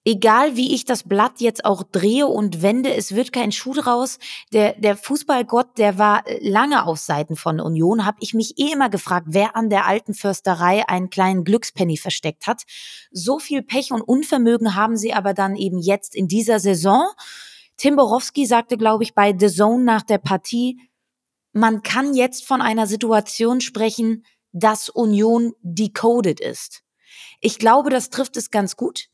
Egal 0.07 0.55
wie 0.55 0.75
ich 0.75 0.85
das 0.85 1.03
Blatt 1.05 1.41
jetzt 1.41 1.65
auch 1.65 1.83
drehe 1.83 2.27
und 2.27 2.61
wende, 2.61 2.95
es 2.95 3.15
wird 3.15 3.33
kein 3.33 3.53
Schuh 3.53 3.73
draus. 3.73 4.19
Der, 4.53 4.75
der 4.79 4.99
Fußballgott, 4.99 5.79
der 5.79 5.97
war 5.97 6.25
lange 6.41 6.85
auf 6.85 6.99
Seiten 6.99 7.37
von 7.37 7.59
Union, 7.59 8.05
habe 8.05 8.19
ich 8.21 8.35
mich 8.35 8.59
eh 8.59 8.73
immer 8.73 8.91
gefragt, 8.91 9.29
wer 9.31 9.57
an 9.57 9.71
der 9.71 9.87
alten 9.87 10.13
Försterei 10.13 10.87
einen 10.87 11.09
kleinen 11.09 11.43
Glückspenny 11.43 11.97
versteckt 11.97 12.47
hat. 12.47 12.65
So 13.13 13.39
viel 13.39 13.63
Pech 13.63 13.93
und 13.93 14.03
Unvermögen 14.03 14.75
haben 14.75 14.99
sie 14.99 15.15
aber 15.15 15.33
dann 15.33 15.57
eben 15.57 15.79
jetzt 15.79 16.15
in 16.15 16.29
dieser 16.29 16.61
Saison. 16.61 17.09
Tim 17.79 17.97
Borowski 17.97 18.45
sagte, 18.45 18.77
glaube 18.77 19.05
ich, 19.05 19.15
bei 19.15 19.35
The 19.37 19.49
Zone 19.49 19.85
nach 19.85 20.03
der 20.03 20.19
Partie, 20.19 20.79
man 21.53 21.83
kann 21.83 22.13
jetzt 22.13 22.45
von 22.45 22.61
einer 22.61 22.87
Situation 22.87 23.63
sprechen, 23.63 24.27
dass 24.53 24.91
Union 24.91 25.55
decoded 25.63 26.41
ist. 26.41 26.84
Ich 27.41 27.59
glaube, 27.59 27.91
das 27.91 28.11
trifft 28.11 28.37
es 28.37 28.51
ganz 28.51 28.77
gut. 28.77 29.09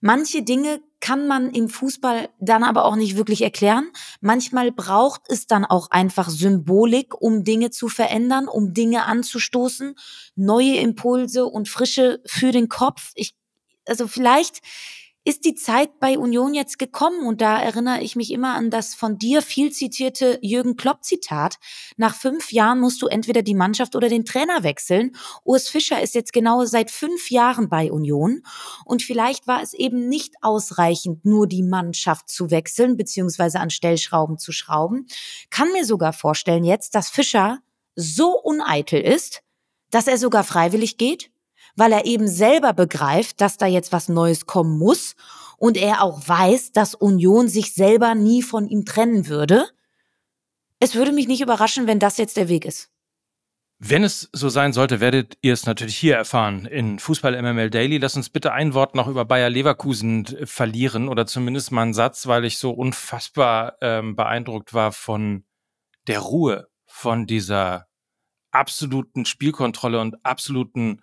Manche 0.00 0.42
Dinge 0.42 0.80
kann 1.00 1.26
man 1.26 1.50
im 1.50 1.68
Fußball 1.68 2.30
dann 2.40 2.64
aber 2.64 2.84
auch 2.84 2.96
nicht 2.96 3.16
wirklich 3.16 3.42
erklären. 3.42 3.90
Manchmal 4.20 4.72
braucht 4.72 5.22
es 5.28 5.46
dann 5.46 5.64
auch 5.64 5.90
einfach 5.90 6.30
Symbolik, 6.30 7.20
um 7.20 7.44
Dinge 7.44 7.70
zu 7.70 7.88
verändern, 7.88 8.48
um 8.48 8.72
Dinge 8.72 9.04
anzustoßen, 9.04 9.94
neue 10.34 10.76
Impulse 10.76 11.46
und 11.46 11.68
Frische 11.68 12.20
für 12.24 12.50
den 12.50 12.68
Kopf. 12.68 13.12
Ich, 13.14 13.34
also 13.86 14.08
vielleicht 14.08 14.60
ist 15.24 15.44
die 15.44 15.54
Zeit 15.54 16.00
bei 16.00 16.18
Union 16.18 16.54
jetzt 16.54 16.78
gekommen 16.78 17.26
und 17.26 17.40
da 17.40 17.60
erinnere 17.60 18.00
ich 18.00 18.16
mich 18.16 18.32
immer 18.32 18.54
an 18.54 18.70
das 18.70 18.94
von 18.94 19.18
dir 19.18 19.42
viel 19.42 19.72
zitierte 19.72 20.38
Jürgen 20.42 20.76
Klopp 20.76 21.04
Zitat. 21.04 21.56
Nach 21.96 22.14
fünf 22.14 22.52
Jahren 22.52 22.80
musst 22.80 23.02
du 23.02 23.08
entweder 23.08 23.42
die 23.42 23.54
Mannschaft 23.54 23.94
oder 23.94 24.08
den 24.08 24.24
Trainer 24.24 24.62
wechseln. 24.62 25.14
Urs 25.44 25.68
Fischer 25.68 26.00
ist 26.00 26.14
jetzt 26.14 26.32
genau 26.32 26.64
seit 26.64 26.90
fünf 26.90 27.30
Jahren 27.30 27.68
bei 27.68 27.92
Union 27.92 28.42
und 28.84 29.02
vielleicht 29.02 29.46
war 29.46 29.62
es 29.62 29.74
eben 29.74 30.08
nicht 30.08 30.34
ausreichend, 30.40 31.24
nur 31.24 31.46
die 31.46 31.62
Mannschaft 31.62 32.30
zu 32.30 32.50
wechseln 32.50 32.96
beziehungsweise 32.96 33.60
an 33.60 33.70
Stellschrauben 33.70 34.38
zu 34.38 34.52
schrauben. 34.52 35.06
Kann 35.50 35.72
mir 35.72 35.84
sogar 35.84 36.12
vorstellen 36.12 36.64
jetzt, 36.64 36.94
dass 36.94 37.10
Fischer 37.10 37.58
so 37.94 38.38
uneitel 38.38 39.00
ist, 39.00 39.42
dass 39.90 40.06
er 40.06 40.18
sogar 40.18 40.44
freiwillig 40.44 40.96
geht 40.96 41.30
weil 41.78 41.92
er 41.92 42.04
eben 42.06 42.26
selber 42.26 42.72
begreift, 42.72 43.40
dass 43.40 43.56
da 43.56 43.66
jetzt 43.66 43.92
was 43.92 44.08
Neues 44.08 44.46
kommen 44.46 44.76
muss 44.78 45.14
und 45.58 45.76
er 45.76 46.02
auch 46.02 46.26
weiß, 46.26 46.72
dass 46.72 46.94
Union 46.94 47.48
sich 47.48 47.72
selber 47.72 48.16
nie 48.16 48.42
von 48.42 48.66
ihm 48.68 48.84
trennen 48.84 49.28
würde. 49.28 49.68
Es 50.80 50.96
würde 50.96 51.12
mich 51.12 51.28
nicht 51.28 51.40
überraschen, 51.40 51.86
wenn 51.86 52.00
das 52.00 52.16
jetzt 52.18 52.36
der 52.36 52.48
Weg 52.48 52.64
ist. 52.64 52.90
Wenn 53.80 54.02
es 54.02 54.28
so 54.32 54.48
sein 54.48 54.72
sollte, 54.72 54.98
werdet 54.98 55.38
ihr 55.40 55.52
es 55.52 55.66
natürlich 55.66 55.96
hier 55.96 56.16
erfahren 56.16 56.66
in 56.66 56.98
Fußball 56.98 57.40
MML 57.40 57.70
Daily. 57.70 57.98
Lass 57.98 58.16
uns 58.16 58.28
bitte 58.28 58.52
ein 58.52 58.74
Wort 58.74 58.96
noch 58.96 59.06
über 59.06 59.24
Bayer 59.24 59.48
Leverkusen 59.48 60.26
verlieren 60.46 61.08
oder 61.08 61.26
zumindest 61.26 61.70
mal 61.70 61.82
einen 61.82 61.94
Satz, 61.94 62.26
weil 62.26 62.44
ich 62.44 62.58
so 62.58 62.72
unfassbar 62.72 63.76
ähm, 63.80 64.16
beeindruckt 64.16 64.74
war 64.74 64.90
von 64.90 65.44
der 66.08 66.18
Ruhe, 66.18 66.66
von 66.86 67.26
dieser 67.28 67.86
absoluten 68.50 69.24
Spielkontrolle 69.26 70.00
und 70.00 70.24
absoluten 70.24 71.02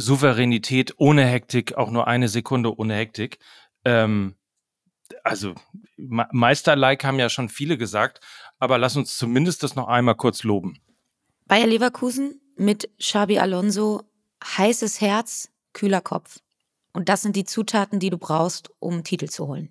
Souveränität 0.00 0.94
ohne 0.96 1.26
Hektik, 1.26 1.76
auch 1.76 1.90
nur 1.90 2.06
eine 2.06 2.28
Sekunde 2.28 2.76
ohne 2.76 2.94
Hektik. 2.94 3.38
Ähm, 3.84 4.34
also 5.24 5.54
Meisterlike 5.96 7.06
haben 7.06 7.18
ja 7.18 7.28
schon 7.28 7.48
viele 7.48 7.76
gesagt, 7.76 8.20
aber 8.58 8.78
lass 8.78 8.96
uns 8.96 9.16
zumindest 9.18 9.62
das 9.62 9.74
noch 9.74 9.88
einmal 9.88 10.14
kurz 10.14 10.42
loben. 10.42 10.78
Bayer 11.46 11.66
Leverkusen 11.66 12.40
mit 12.56 12.88
Xabi 12.98 13.38
Alonso, 13.38 14.02
heißes 14.44 15.00
Herz, 15.00 15.50
kühler 15.72 16.00
Kopf. 16.00 16.38
Und 16.92 17.08
das 17.08 17.22
sind 17.22 17.36
die 17.36 17.44
Zutaten, 17.44 18.00
die 18.00 18.10
du 18.10 18.18
brauchst, 18.18 18.70
um 18.78 19.04
Titel 19.04 19.28
zu 19.28 19.48
holen. 19.48 19.70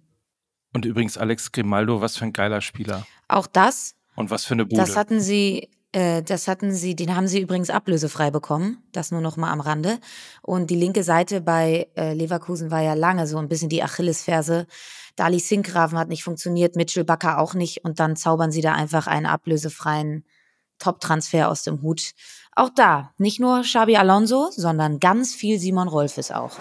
Und 0.74 0.86
übrigens 0.86 1.18
Alex 1.18 1.52
Grimaldo, 1.52 2.02
was 2.02 2.18
für 2.18 2.26
ein 2.26 2.34
geiler 2.34 2.62
Spieler. 2.62 3.06
Auch 3.28 3.48
das. 3.48 3.96
Und 4.16 4.30
was 4.30 4.46
für 4.46 4.54
eine 4.54 4.66
Bude. 4.66 4.80
Das 4.80 4.96
hatten 4.96 5.20
sie 5.20 5.70
äh, 5.92 6.22
das 6.22 6.48
hatten 6.48 6.72
sie, 6.74 6.96
den 6.96 7.16
haben 7.16 7.28
sie 7.28 7.42
übrigens 7.42 7.70
ablösefrei 7.70 8.32
bekommen. 8.32 8.84
Das 8.92 9.12
nur 9.12 9.22
noch 9.22 9.38
mal 9.38 9.52
am 9.52 9.62
Rande. 9.62 10.00
Und 10.42 10.70
die 10.70 10.76
linke 10.76 11.04
Seite 11.04 11.42
bei 11.42 11.88
äh, 11.96 12.14
Leverkusen 12.14 12.72
war 12.72 12.82
ja 12.82 12.94
lange 12.94 13.26
so 13.26 13.38
ein 13.38 13.48
bisschen 13.48 13.70
die 13.70 13.84
Achillesferse. 13.84 14.68
Dali 15.16 15.40
Sinkgraven 15.40 15.98
hat 15.98 16.10
nicht 16.10 16.24
funktioniert, 16.24 16.76
Mitchell 16.76 17.04
Bakker 17.04 17.40
auch 17.40 17.54
nicht. 17.54 17.84
Und 17.84 18.00
dann 18.00 18.16
zaubern 18.16 18.52
sie 18.52 18.62
da 18.62 18.74
einfach 18.74 19.08
einen 19.08 19.26
ablösefreien 19.26 20.26
Top-Transfer 20.78 21.50
aus 21.50 21.64
dem 21.64 21.82
Hut. 21.82 22.12
Auch 22.56 22.70
da, 22.74 23.12
nicht 23.18 23.40
nur 23.40 23.62
Xabi 23.62 23.98
Alonso, 23.98 24.50
sondern 24.52 25.00
ganz 25.00 25.34
viel 25.34 25.60
Simon 25.60 25.88
Rolfes 25.88 26.32
auch. 26.32 26.52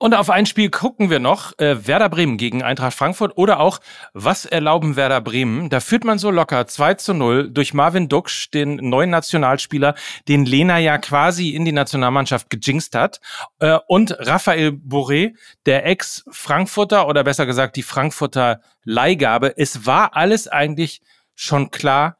Und 0.00 0.14
auf 0.14 0.30
ein 0.30 0.46
Spiel 0.46 0.70
gucken 0.70 1.10
wir 1.10 1.18
noch. 1.18 1.58
Äh, 1.58 1.88
Werder 1.88 2.08
Bremen 2.08 2.36
gegen 2.36 2.62
Eintracht 2.62 2.94
Frankfurt 2.94 3.36
oder 3.36 3.58
auch 3.58 3.80
Was 4.12 4.44
erlauben 4.44 4.94
Werder 4.94 5.20
Bremen? 5.20 5.70
Da 5.70 5.80
führt 5.80 6.04
man 6.04 6.20
so 6.20 6.30
locker 6.30 6.68
2 6.68 6.94
zu 6.94 7.14
0 7.14 7.50
durch 7.50 7.74
Marvin 7.74 8.08
Duksch, 8.08 8.48
den 8.52 8.76
neuen 8.76 9.10
Nationalspieler, 9.10 9.96
den 10.28 10.44
Lena 10.44 10.78
ja 10.78 10.98
quasi 10.98 11.50
in 11.50 11.64
die 11.64 11.72
Nationalmannschaft 11.72 12.48
gejinxt 12.48 12.94
hat. 12.94 13.20
Äh, 13.58 13.78
und 13.88 14.14
Raphael 14.20 14.68
Boré, 14.70 15.34
der 15.66 15.84
Ex-Frankfurter 15.84 17.08
oder 17.08 17.24
besser 17.24 17.46
gesagt 17.46 17.74
die 17.74 17.82
Frankfurter 17.82 18.60
Leihgabe. 18.84 19.54
Es 19.56 19.84
war 19.84 20.14
alles 20.14 20.46
eigentlich 20.46 21.00
schon 21.34 21.72
klar, 21.72 22.17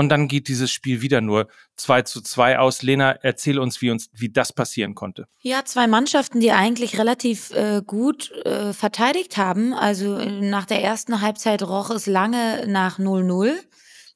und 0.00 0.08
dann 0.08 0.28
geht 0.28 0.48
dieses 0.48 0.70
Spiel 0.70 1.02
wieder 1.02 1.20
nur 1.20 1.48
2 1.76 2.02
zu 2.02 2.22
2 2.22 2.58
aus. 2.58 2.80
Lena, 2.80 3.12
erzähl 3.20 3.58
uns, 3.58 3.82
wie 3.82 3.90
uns, 3.90 4.08
wie 4.14 4.30
das 4.30 4.50
passieren 4.50 4.94
konnte. 4.94 5.26
Ja, 5.42 5.62
zwei 5.66 5.86
Mannschaften, 5.86 6.40
die 6.40 6.52
eigentlich 6.52 6.98
relativ 6.98 7.50
äh, 7.50 7.82
gut 7.86 8.30
äh, 8.46 8.72
verteidigt 8.72 9.36
haben. 9.36 9.74
Also 9.74 10.16
nach 10.16 10.64
der 10.64 10.82
ersten 10.82 11.20
Halbzeit 11.20 11.62
roch 11.62 11.90
es 11.90 12.06
lange 12.06 12.66
nach 12.66 12.98
0-0. 12.98 13.52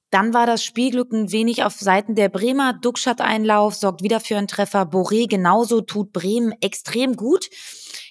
Dann 0.08 0.32
war 0.32 0.46
das 0.46 0.64
Spielglück 0.64 1.12
ein 1.12 1.32
wenig 1.32 1.64
auf 1.64 1.74
Seiten 1.74 2.14
der 2.14 2.30
Bremer. 2.30 2.72
Duxch 2.72 3.06
Einlauf, 3.18 3.74
sorgt 3.74 4.02
wieder 4.02 4.20
für 4.20 4.38
einen 4.38 4.48
Treffer. 4.48 4.84
Boré 4.84 5.28
genauso 5.28 5.82
tut 5.82 6.14
Bremen 6.14 6.54
extrem 6.62 7.14
gut. 7.14 7.50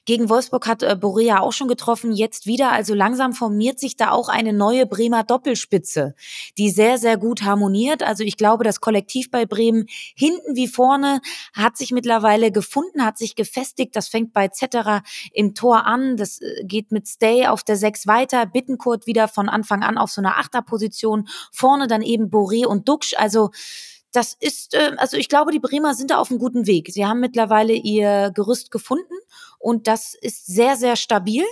Gegen 0.05 0.29
Wolfsburg 0.29 0.67
hat 0.67 0.83
äh, 0.83 0.97
Borea 0.99 1.39
auch 1.39 1.53
schon 1.53 1.69
getroffen, 1.69 2.11
jetzt 2.11 2.45
wieder. 2.45 2.73
Also 2.73 2.93
langsam 2.93 3.33
formiert 3.33 3.79
sich 3.79 3.95
da 3.95 4.11
auch 4.11 4.27
eine 4.27 4.51
neue 4.51 4.85
Bremer 4.85 5.23
Doppelspitze, 5.23 6.13
die 6.57 6.69
sehr, 6.69 6.97
sehr 6.97 7.17
gut 7.17 7.43
harmoniert. 7.43 8.03
Also 8.03 8.23
ich 8.23 8.35
glaube, 8.35 8.65
das 8.65 8.81
Kollektiv 8.81 9.31
bei 9.31 9.45
Bremen 9.45 9.85
hinten 10.15 10.55
wie 10.55 10.67
vorne 10.67 11.21
hat 11.53 11.77
sich 11.77 11.91
mittlerweile 11.91 12.51
gefunden, 12.51 13.05
hat 13.05 13.17
sich 13.17 13.35
gefestigt. 13.35 13.95
Das 13.95 14.09
fängt 14.09 14.33
bei 14.33 14.49
Zetterer 14.49 15.03
im 15.31 15.55
Tor 15.55 15.85
an. 15.85 16.17
Das 16.17 16.41
äh, 16.41 16.63
geht 16.65 16.91
mit 16.91 17.07
Stay 17.07 17.47
auf 17.47 17.63
der 17.63 17.77
Sechs 17.77 18.05
weiter. 18.05 18.45
Bittenkurt 18.45 19.07
wieder 19.07 19.29
von 19.29 19.47
Anfang 19.47 19.83
an 19.83 19.97
auf 19.97 20.11
so 20.11 20.19
einer 20.19 20.37
Achterposition. 20.37 21.29
Vorne 21.51 21.87
dann 21.87 22.01
eben 22.01 22.29
Boré 22.29 22.65
und 22.65 22.89
Duxch. 22.89 23.13
Also 23.17 23.51
das 24.13 24.35
ist, 24.39 24.75
äh, 24.75 24.91
also 24.97 25.17
ich 25.17 25.27
glaube, 25.27 25.51
die 25.51 25.59
Bremer 25.59 25.93
sind 25.93 26.11
da 26.11 26.17
auf 26.17 26.29
einem 26.29 26.39
guten 26.39 26.67
Weg. 26.67 26.89
Sie 26.91 27.05
haben 27.05 27.19
mittlerweile 27.19 27.73
ihr 27.73 28.31
Gerüst 28.33 28.71
gefunden 28.71 29.13
und 29.63 29.87
das 29.87 30.13
ist 30.13 30.45
sehr, 30.45 30.75
sehr 30.75 30.95
stabil. 30.97 31.43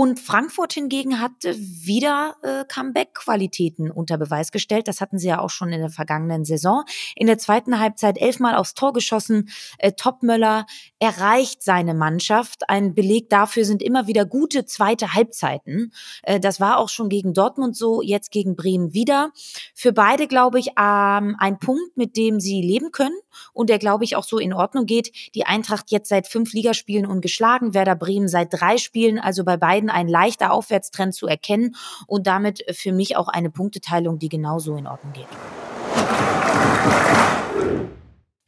Und 0.00 0.20
Frankfurt 0.20 0.74
hingegen 0.74 1.20
hat 1.20 1.32
wieder 1.42 2.36
äh, 2.44 2.64
Comeback-Qualitäten 2.72 3.90
unter 3.90 4.16
Beweis 4.16 4.52
gestellt. 4.52 4.86
Das 4.86 5.00
hatten 5.00 5.18
sie 5.18 5.26
ja 5.26 5.40
auch 5.40 5.50
schon 5.50 5.72
in 5.72 5.80
der 5.80 5.90
vergangenen 5.90 6.44
Saison. 6.44 6.84
In 7.16 7.26
der 7.26 7.36
zweiten 7.36 7.80
Halbzeit 7.80 8.16
elfmal 8.16 8.54
aufs 8.54 8.74
Tor 8.74 8.92
geschossen. 8.92 9.48
Äh, 9.76 9.94
Topmöller 9.94 10.66
erreicht 11.00 11.64
seine 11.64 11.94
Mannschaft. 11.94 12.70
Ein 12.70 12.94
Beleg 12.94 13.28
dafür 13.28 13.64
sind 13.64 13.82
immer 13.82 14.06
wieder 14.06 14.24
gute 14.24 14.66
zweite 14.66 15.14
Halbzeiten. 15.14 15.92
Äh, 16.22 16.38
das 16.38 16.60
war 16.60 16.78
auch 16.78 16.90
schon 16.90 17.08
gegen 17.08 17.34
Dortmund 17.34 17.76
so, 17.76 18.00
jetzt 18.00 18.30
gegen 18.30 18.54
Bremen 18.54 18.94
wieder. 18.94 19.32
Für 19.74 19.92
beide, 19.92 20.28
glaube 20.28 20.60
ich, 20.60 20.68
ähm, 20.78 21.34
ein 21.40 21.58
Punkt, 21.58 21.96
mit 21.96 22.16
dem 22.16 22.38
sie 22.38 22.62
leben 22.62 22.92
können 22.92 23.18
und 23.52 23.68
der, 23.68 23.80
glaube 23.80 24.04
ich, 24.04 24.14
auch 24.14 24.24
so 24.24 24.38
in 24.38 24.52
Ordnung 24.52 24.86
geht. 24.86 25.10
Die 25.34 25.44
Eintracht 25.44 25.90
jetzt 25.90 26.08
seit 26.08 26.28
fünf 26.28 26.52
Ligaspielen 26.52 27.04
ungeschlagen, 27.04 27.74
Werder 27.74 27.96
Bremen 27.96 28.28
seit 28.28 28.52
drei 28.52 28.78
Spielen, 28.78 29.18
also 29.18 29.44
bei 29.44 29.56
beiden 29.56 29.87
ein 29.90 30.08
leichter 30.08 30.52
Aufwärtstrend 30.52 31.14
zu 31.14 31.26
erkennen 31.26 31.76
und 32.06 32.26
damit 32.26 32.64
für 32.70 32.92
mich 32.92 33.16
auch 33.16 33.28
eine 33.28 33.50
Punkteteilung, 33.50 34.18
die 34.18 34.28
genauso 34.28 34.76
in 34.76 34.86
Ordnung 34.86 35.12
geht. 35.12 35.26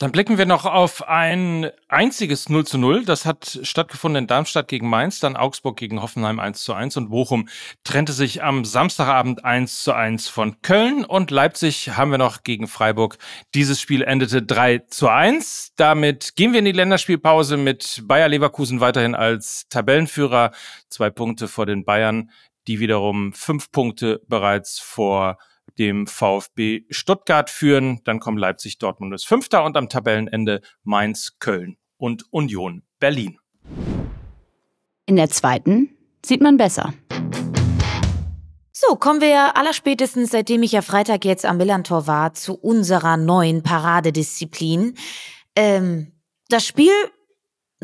Dann 0.01 0.13
blicken 0.13 0.39
wir 0.39 0.47
noch 0.47 0.65
auf 0.65 1.07
ein 1.09 1.71
einziges 1.89 2.49
0 2.49 2.65
zu 2.67 2.79
0. 2.79 3.05
Das 3.05 3.27
hat 3.27 3.61
stattgefunden 3.63 4.23
in 4.23 4.27
Darmstadt 4.27 4.67
gegen 4.67 4.89
Mainz, 4.89 5.21
dann 5.21 5.37
Augsburg 5.37 5.77
gegen 5.77 6.01
Hoffenheim 6.01 6.41
1 6.41 6.65
zu 6.65 6.73
1 6.73 6.97
und 6.97 7.11
Bochum 7.11 7.51
trennte 7.85 8.15
sich 8.15 8.43
am 8.43 8.65
Samstagabend 8.65 9.45
1 9.45 9.83
zu 9.83 9.93
1 9.93 10.29
von 10.29 10.63
Köln 10.63 11.05
und 11.05 11.31
Leipzig 11.31 11.99
haben 11.99 12.13
wir 12.13 12.17
noch 12.17 12.45
gegen 12.45 12.67
Freiburg. 12.67 13.19
Dieses 13.55 13.79
Spiel 13.79 14.01
endete 14.01 14.43
3 14.43 14.79
zu 14.89 15.09
1. 15.09 15.75
Damit 15.77 16.35
gehen 16.35 16.53
wir 16.53 16.61
in 16.61 16.65
die 16.65 16.73
Länderspielpause 16.73 17.59
mit 17.59 18.01
Bayer 18.05 18.29
Leverkusen 18.29 18.81
weiterhin 18.81 19.15
als 19.15 19.69
Tabellenführer. 19.69 20.53
Zwei 20.89 21.11
Punkte 21.11 21.47
vor 21.47 21.67
den 21.67 21.85
Bayern, 21.85 22.31
die 22.69 22.81
wiederum 22.81 23.35
fünf 23.35 23.71
Punkte 23.71 24.23
bereits 24.27 24.79
vor 24.79 25.37
dem 25.79 26.07
VfB 26.07 26.85
Stuttgart 26.91 27.51
führen. 27.51 28.01
Dann 28.05 28.21
kommen 28.21 28.39
Leipzig, 28.39 28.79
Dortmund 28.79 29.13
als 29.13 29.25
Fünfter 29.25 29.65
und 29.65 29.77
am 29.77 29.89
Tabellenende 29.89 30.61
Mainz, 30.83 31.37
Köln 31.39 31.77
und 31.97 32.25
Union 32.33 32.83
Berlin. 32.99 33.39
In 35.07 35.17
der 35.17 35.31
zweiten 35.31 35.97
sieht 36.25 36.41
man 36.41 36.57
besser. 36.57 36.93
So, 38.73 38.97
kommen 38.97 39.21
wir 39.21 39.57
allerspätestens, 39.57 40.31
seitdem 40.31 40.63
ich 40.63 40.73
ja 40.73 40.81
Freitag 40.81 41.25
jetzt 41.25 41.45
am 41.45 41.59
Millantor 41.59 42.07
war, 42.07 42.33
zu 42.33 42.55
unserer 42.55 43.17
neuen 43.17 43.63
Paradedisziplin. 43.63 44.95
Ähm, 45.55 46.13
das 46.49 46.67
Spiel 46.67 46.93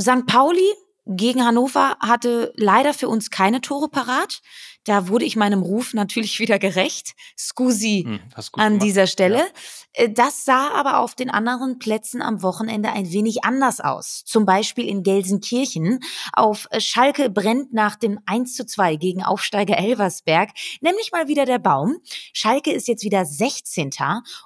St. 0.01 0.27
Pauli 0.27 0.72
gegen 1.07 1.44
Hannover 1.44 1.96
hatte 2.01 2.53
leider 2.57 2.94
für 2.94 3.09
uns 3.09 3.31
keine 3.31 3.61
Tore 3.61 3.88
parat. 3.88 4.40
Da 4.87 5.09
wurde 5.09 5.25
ich 5.25 5.37
meinem 5.37 5.62
Ruf 5.62 5.94
natürlich 5.94 6.40
wieder 6.40 6.59
gerecht. 6.59 7.12
Scusi 7.38 8.05
hm, 8.07 8.20
an 8.55 8.72
gemacht. 8.72 8.83
dieser 8.83 9.07
Stelle. 9.07 9.38
Ja. 9.38 9.44
Äh, 9.92 10.11
das 10.11 10.44
sah 10.44 10.70
aber 10.70 10.99
auf 11.01 11.14
den 11.14 11.31
anderen 11.31 11.79
Plätzen 11.79 12.22
am 12.22 12.42
Wochenende 12.42 12.90
ein 12.92 13.12
wenig 13.12 13.44
anders 13.44 13.81
aus. 13.81 14.25
Zum 14.25 14.46
Beispiel 14.46 14.88
in 14.88 15.03
Gelsenkirchen. 15.03 16.01
Auf 16.33 16.68
Schalke 16.79 17.29
brennt 17.31 17.72
nach 17.72 17.96
dem 17.96 18.18
1 18.27 18.57
zu 18.57 18.64
2 18.64 18.96
gegen 18.96 19.22
Aufsteiger 19.22 19.77
Elversberg 19.77 20.51
nämlich 20.81 21.12
mal 21.12 21.29
wieder 21.29 21.44
der 21.44 21.59
Baum. 21.59 21.96
Schalke 22.33 22.72
ist 22.72 22.88
jetzt 22.88 23.05
wieder 23.05 23.25
16. 23.25 23.90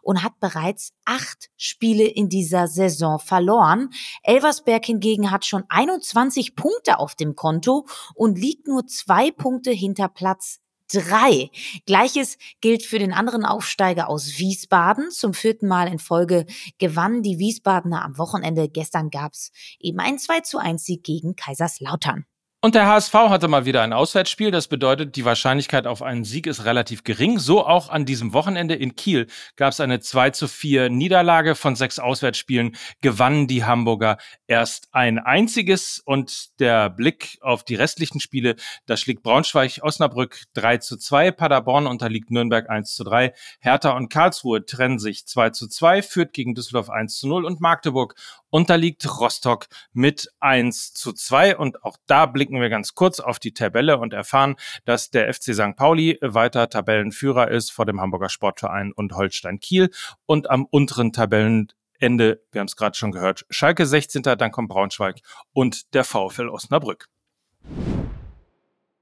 und 0.02 0.22
hat 0.22 0.38
bereits 0.40 0.92
acht 1.10 1.50
Spiele 1.56 2.04
in 2.04 2.28
dieser 2.28 2.68
Saison 2.68 3.18
verloren. 3.18 3.90
Elversberg 4.22 4.86
hingegen 4.86 5.32
hat 5.32 5.44
schon 5.44 5.64
21 5.68 6.54
Punkte 6.54 7.00
auf 7.00 7.16
dem 7.16 7.34
Konto 7.34 7.86
und 8.14 8.38
liegt 8.38 8.68
nur 8.68 8.86
zwei 8.86 9.32
Punkte 9.32 9.72
hinter 9.72 10.08
Platz 10.08 10.60
drei. 10.92 11.50
Gleiches 11.86 12.38
gilt 12.60 12.82
für 12.84 12.98
den 12.98 13.12
anderen 13.12 13.44
Aufsteiger 13.44 14.08
aus 14.08 14.38
Wiesbaden. 14.38 15.10
Zum 15.10 15.34
vierten 15.34 15.66
Mal 15.66 15.88
in 15.88 15.98
Folge 15.98 16.46
gewannen 16.78 17.22
die 17.22 17.38
Wiesbadener 17.38 18.04
am 18.04 18.18
Wochenende. 18.18 18.68
Gestern 18.68 19.10
gab's 19.10 19.52
eben 19.78 20.00
ein 20.00 20.18
2 20.18 20.40
zu 20.40 20.58
1 20.58 20.84
Sieg 20.84 21.04
gegen 21.04 21.36
Kaiserslautern. 21.36 22.24
Und 22.62 22.74
der 22.74 22.86
HSV 22.86 23.14
hatte 23.14 23.48
mal 23.48 23.64
wieder 23.64 23.80
ein 23.80 23.94
Auswärtsspiel. 23.94 24.50
Das 24.50 24.68
bedeutet, 24.68 25.16
die 25.16 25.24
Wahrscheinlichkeit 25.24 25.86
auf 25.86 26.02
einen 26.02 26.24
Sieg 26.24 26.46
ist 26.46 26.66
relativ 26.66 27.04
gering. 27.04 27.38
So 27.38 27.66
auch 27.66 27.88
an 27.88 28.04
diesem 28.04 28.34
Wochenende 28.34 28.74
in 28.74 28.96
Kiel 28.96 29.28
gab 29.56 29.72
es 29.72 29.80
eine 29.80 30.00
2 30.00 30.28
zu 30.28 30.46
4 30.46 30.90
Niederlage 30.90 31.54
von 31.54 31.74
sechs 31.74 31.98
Auswärtsspielen. 31.98 32.76
Gewannen 33.00 33.46
die 33.46 33.64
Hamburger 33.64 34.18
erst 34.46 34.88
ein 34.92 35.18
einziges. 35.18 36.02
Und 36.04 36.60
der 36.60 36.90
Blick 36.90 37.38
auf 37.40 37.64
die 37.64 37.76
restlichen 37.76 38.20
Spiele, 38.20 38.56
da 38.84 38.98
schlägt 38.98 39.22
Braunschweig 39.22 39.80
Osnabrück 39.80 40.42
3 40.52 40.76
zu 40.78 40.98
2. 40.98 41.30
Paderborn 41.30 41.86
unterliegt 41.86 42.30
Nürnberg 42.30 42.68
1 42.68 42.94
zu 42.94 43.04
3. 43.04 43.32
Hertha 43.60 43.92
und 43.92 44.10
Karlsruhe 44.10 44.66
trennen 44.66 44.98
sich 44.98 45.26
2 45.26 45.48
zu 45.48 45.66
2. 45.66 46.02
Führt 46.02 46.34
gegen 46.34 46.54
Düsseldorf 46.54 46.90
1 46.90 47.16
zu 47.16 47.26
0. 47.26 47.46
Und 47.46 47.62
Magdeburg 47.62 48.16
unterliegt 48.50 49.08
Rostock 49.18 49.66
mit 49.92 50.30
1 50.40 50.92
zu 50.92 51.12
2. 51.12 51.56
Und 51.56 51.84
auch 51.84 51.96
da 52.06 52.26
blicken 52.26 52.60
wir 52.60 52.68
ganz 52.68 52.94
kurz 52.94 53.20
auf 53.20 53.38
die 53.38 53.54
Tabelle 53.54 53.98
und 53.98 54.12
erfahren, 54.12 54.56
dass 54.84 55.10
der 55.10 55.32
FC 55.32 55.54
St. 55.54 55.76
Pauli 55.76 56.18
weiter 56.20 56.68
Tabellenführer 56.68 57.50
ist 57.50 57.70
vor 57.70 57.86
dem 57.86 58.00
Hamburger 58.00 58.28
Sportverein 58.28 58.92
und 58.92 59.14
Holstein 59.14 59.60
Kiel. 59.60 59.90
Und 60.26 60.50
am 60.50 60.66
unteren 60.66 61.12
Tabellenende, 61.12 62.42
wir 62.52 62.60
haben 62.60 62.66
es 62.66 62.76
gerade 62.76 62.96
schon 62.96 63.12
gehört, 63.12 63.46
Schalke 63.50 63.86
16. 63.86 64.22
Dann 64.22 64.52
kommt 64.52 64.68
Braunschweig 64.68 65.20
und 65.52 65.94
der 65.94 66.04
VfL 66.04 66.48
Osnabrück. 66.48 67.08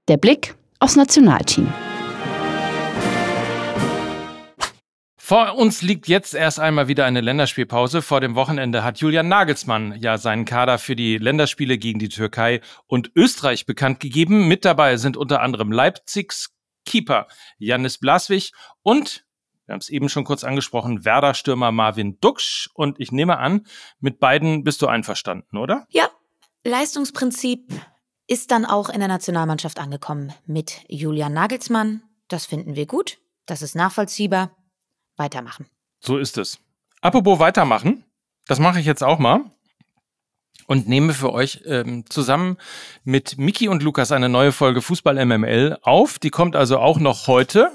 Der 0.08 0.16
Blick 0.16 0.54
aufs 0.78 0.96
Nationalteam. 0.96 1.72
Vor 5.28 5.56
uns 5.58 5.82
liegt 5.82 6.08
jetzt 6.08 6.32
erst 6.32 6.58
einmal 6.58 6.88
wieder 6.88 7.04
eine 7.04 7.20
Länderspielpause. 7.20 8.00
Vor 8.00 8.22
dem 8.22 8.34
Wochenende 8.34 8.82
hat 8.82 9.00
Julian 9.00 9.28
Nagelsmann 9.28 9.94
ja 10.00 10.16
seinen 10.16 10.46
Kader 10.46 10.78
für 10.78 10.96
die 10.96 11.18
Länderspiele 11.18 11.76
gegen 11.76 11.98
die 11.98 12.08
Türkei 12.08 12.62
und 12.86 13.12
Österreich 13.14 13.66
bekannt 13.66 14.00
gegeben. 14.00 14.48
Mit 14.48 14.64
dabei 14.64 14.96
sind 14.96 15.18
unter 15.18 15.42
anderem 15.42 15.70
Leipzigs 15.70 16.54
Keeper 16.86 17.26
Janis 17.58 17.98
Blaswig 17.98 18.52
und 18.82 19.26
wir 19.66 19.74
haben 19.74 19.80
es 19.80 19.90
eben 19.90 20.08
schon 20.08 20.24
kurz 20.24 20.44
angesprochen, 20.44 21.04
Werder-Stürmer 21.04 21.72
Marvin 21.72 22.18
Duksch. 22.22 22.70
Und 22.72 22.98
ich 22.98 23.12
nehme 23.12 23.36
an, 23.36 23.66
mit 24.00 24.20
beiden 24.20 24.64
bist 24.64 24.80
du 24.80 24.86
einverstanden, 24.86 25.58
oder? 25.58 25.86
Ja, 25.90 26.08
Leistungsprinzip 26.64 27.70
ist 28.26 28.50
dann 28.50 28.64
auch 28.64 28.88
in 28.88 29.00
der 29.00 29.08
Nationalmannschaft 29.08 29.78
angekommen 29.78 30.32
mit 30.46 30.86
Julian 30.88 31.34
Nagelsmann. 31.34 32.00
Das 32.28 32.46
finden 32.46 32.76
wir 32.76 32.86
gut. 32.86 33.18
Das 33.44 33.60
ist 33.60 33.74
nachvollziehbar 33.76 34.52
weitermachen. 35.18 35.66
So 36.00 36.18
ist 36.18 36.38
es. 36.38 36.58
Apropos 37.00 37.38
weitermachen, 37.38 38.04
das 38.46 38.58
mache 38.58 38.80
ich 38.80 38.86
jetzt 38.86 39.04
auch 39.04 39.18
mal 39.18 39.44
und 40.66 40.88
nehme 40.88 41.14
für 41.14 41.32
euch 41.32 41.62
ähm, 41.66 42.04
zusammen 42.08 42.58
mit 43.04 43.38
Miki 43.38 43.68
und 43.68 43.82
Lukas 43.82 44.12
eine 44.12 44.28
neue 44.28 44.52
Folge 44.52 44.82
Fußball 44.82 45.24
MML 45.24 45.78
auf. 45.82 46.18
Die 46.18 46.30
kommt 46.30 46.56
also 46.56 46.78
auch 46.78 46.98
noch 46.98 47.26
heute. 47.26 47.72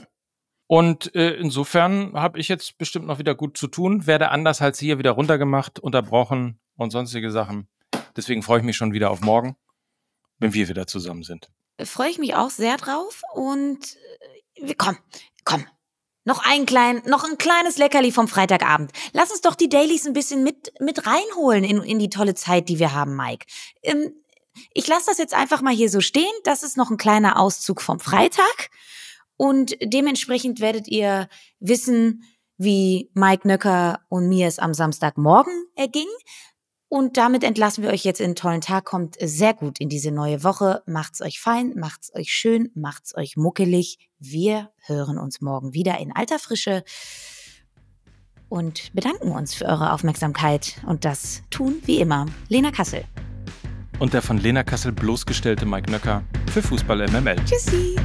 Und 0.67 1.13
äh, 1.15 1.31
insofern 1.31 2.13
habe 2.13 2.39
ich 2.39 2.47
jetzt 2.47 2.77
bestimmt 2.77 3.05
noch 3.05 3.19
wieder 3.19 3.35
gut 3.35 3.57
zu 3.57 3.67
tun, 3.67 4.07
werde 4.07 4.29
anders 4.29 4.61
als 4.61 4.79
hier 4.79 4.97
wieder 4.97 5.11
runtergemacht, 5.11 5.79
unterbrochen 5.79 6.59
und 6.75 6.91
sonstige 6.91 7.31
Sachen. 7.31 7.67
Deswegen 8.15 8.43
freue 8.43 8.59
ich 8.59 8.65
mich 8.65 8.77
schon 8.77 8.93
wieder 8.93 9.11
auf 9.11 9.21
morgen, 9.21 9.55
wenn 10.39 10.53
wir 10.53 10.69
wieder 10.69 10.87
zusammen 10.87 11.23
sind. 11.23 11.49
Freue 11.83 12.09
ich 12.09 12.19
mich 12.19 12.35
auch 12.35 12.49
sehr 12.49 12.77
drauf 12.77 13.21
und 13.33 13.97
äh, 14.55 14.73
komm, 14.77 14.97
komm, 15.43 15.65
noch 16.25 16.43
ein 16.45 16.65
klein, 16.65 17.01
noch 17.05 17.23
ein 17.23 17.37
kleines 17.37 17.77
Leckerli 17.77 18.11
vom 18.11 18.27
Freitagabend. 18.27 18.91
Lass 19.11 19.31
uns 19.31 19.41
doch 19.41 19.55
die 19.55 19.69
Dailies 19.69 20.05
ein 20.05 20.13
bisschen 20.13 20.43
mit, 20.43 20.73
mit 20.79 21.05
reinholen 21.05 21.63
in, 21.63 21.81
in 21.83 21.99
die 21.99 22.09
tolle 22.09 22.35
Zeit, 22.35 22.69
die 22.69 22.79
wir 22.79 22.93
haben, 22.93 23.15
Mike. 23.15 23.45
Ähm, 23.81 24.13
ich 24.73 24.87
lasse 24.87 25.05
das 25.07 25.17
jetzt 25.17 25.33
einfach 25.33 25.61
mal 25.61 25.73
hier 25.73 25.89
so 25.89 25.99
stehen. 25.99 26.31
Das 26.43 26.63
ist 26.63 26.77
noch 26.77 26.91
ein 26.91 26.97
kleiner 26.97 27.39
Auszug 27.39 27.81
vom 27.81 27.99
Freitag. 27.99 28.69
Und 29.35 29.75
dementsprechend 29.81 30.59
werdet 30.59 30.87
ihr 30.87 31.27
wissen, 31.59 32.23
wie 32.57 33.09
Mike 33.13 33.47
Nöcker 33.47 34.01
und 34.09 34.29
mir 34.29 34.47
es 34.47 34.59
am 34.59 34.73
Samstagmorgen 34.73 35.65
erging. 35.75 36.07
Und 36.93 37.17
damit 37.17 37.43
entlassen 37.43 37.83
wir 37.83 37.89
euch 37.89 38.03
jetzt 38.03 38.19
in 38.19 38.25
einen 38.25 38.35
tollen 38.35 38.61
Tag. 38.61 38.85
Kommt 38.85 39.15
sehr 39.19 39.55
gut 39.55 39.79
in 39.79 39.89
diese 39.89 40.11
neue 40.11 40.43
Woche. 40.43 40.83
Macht's 40.85 41.23
euch 41.23 41.39
fein, 41.39 41.73
macht's 41.75 42.13
euch 42.13 42.31
schön, 42.31 42.69
macht's 42.75 43.15
euch 43.17 43.35
muckelig. 43.35 43.97
Wir 44.19 44.69
hören 44.85 45.17
uns 45.17 45.41
morgen 45.41 45.73
wieder 45.73 45.97
in 45.97 46.15
alter 46.15 46.37
Frische 46.37 46.83
und 48.47 48.93
bedanken 48.93 49.31
uns 49.31 49.55
für 49.55 49.65
eure 49.65 49.91
Aufmerksamkeit. 49.91 50.83
Und 50.85 51.03
das 51.03 51.41
tun 51.49 51.81
wie 51.83 51.99
immer 51.99 52.27
Lena 52.47 52.69
Kassel. 52.69 53.05
Und 53.97 54.13
der 54.13 54.21
von 54.21 54.37
Lena 54.37 54.63
Kassel 54.63 54.91
bloßgestellte 54.91 55.65
Mike 55.65 55.89
Nöcker 55.89 56.21
für 56.51 56.61
Fußball 56.61 57.07
MML. 57.07 57.37
Tschüssi. 57.43 57.95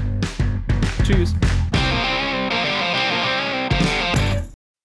Tschüss. 1.05 1.35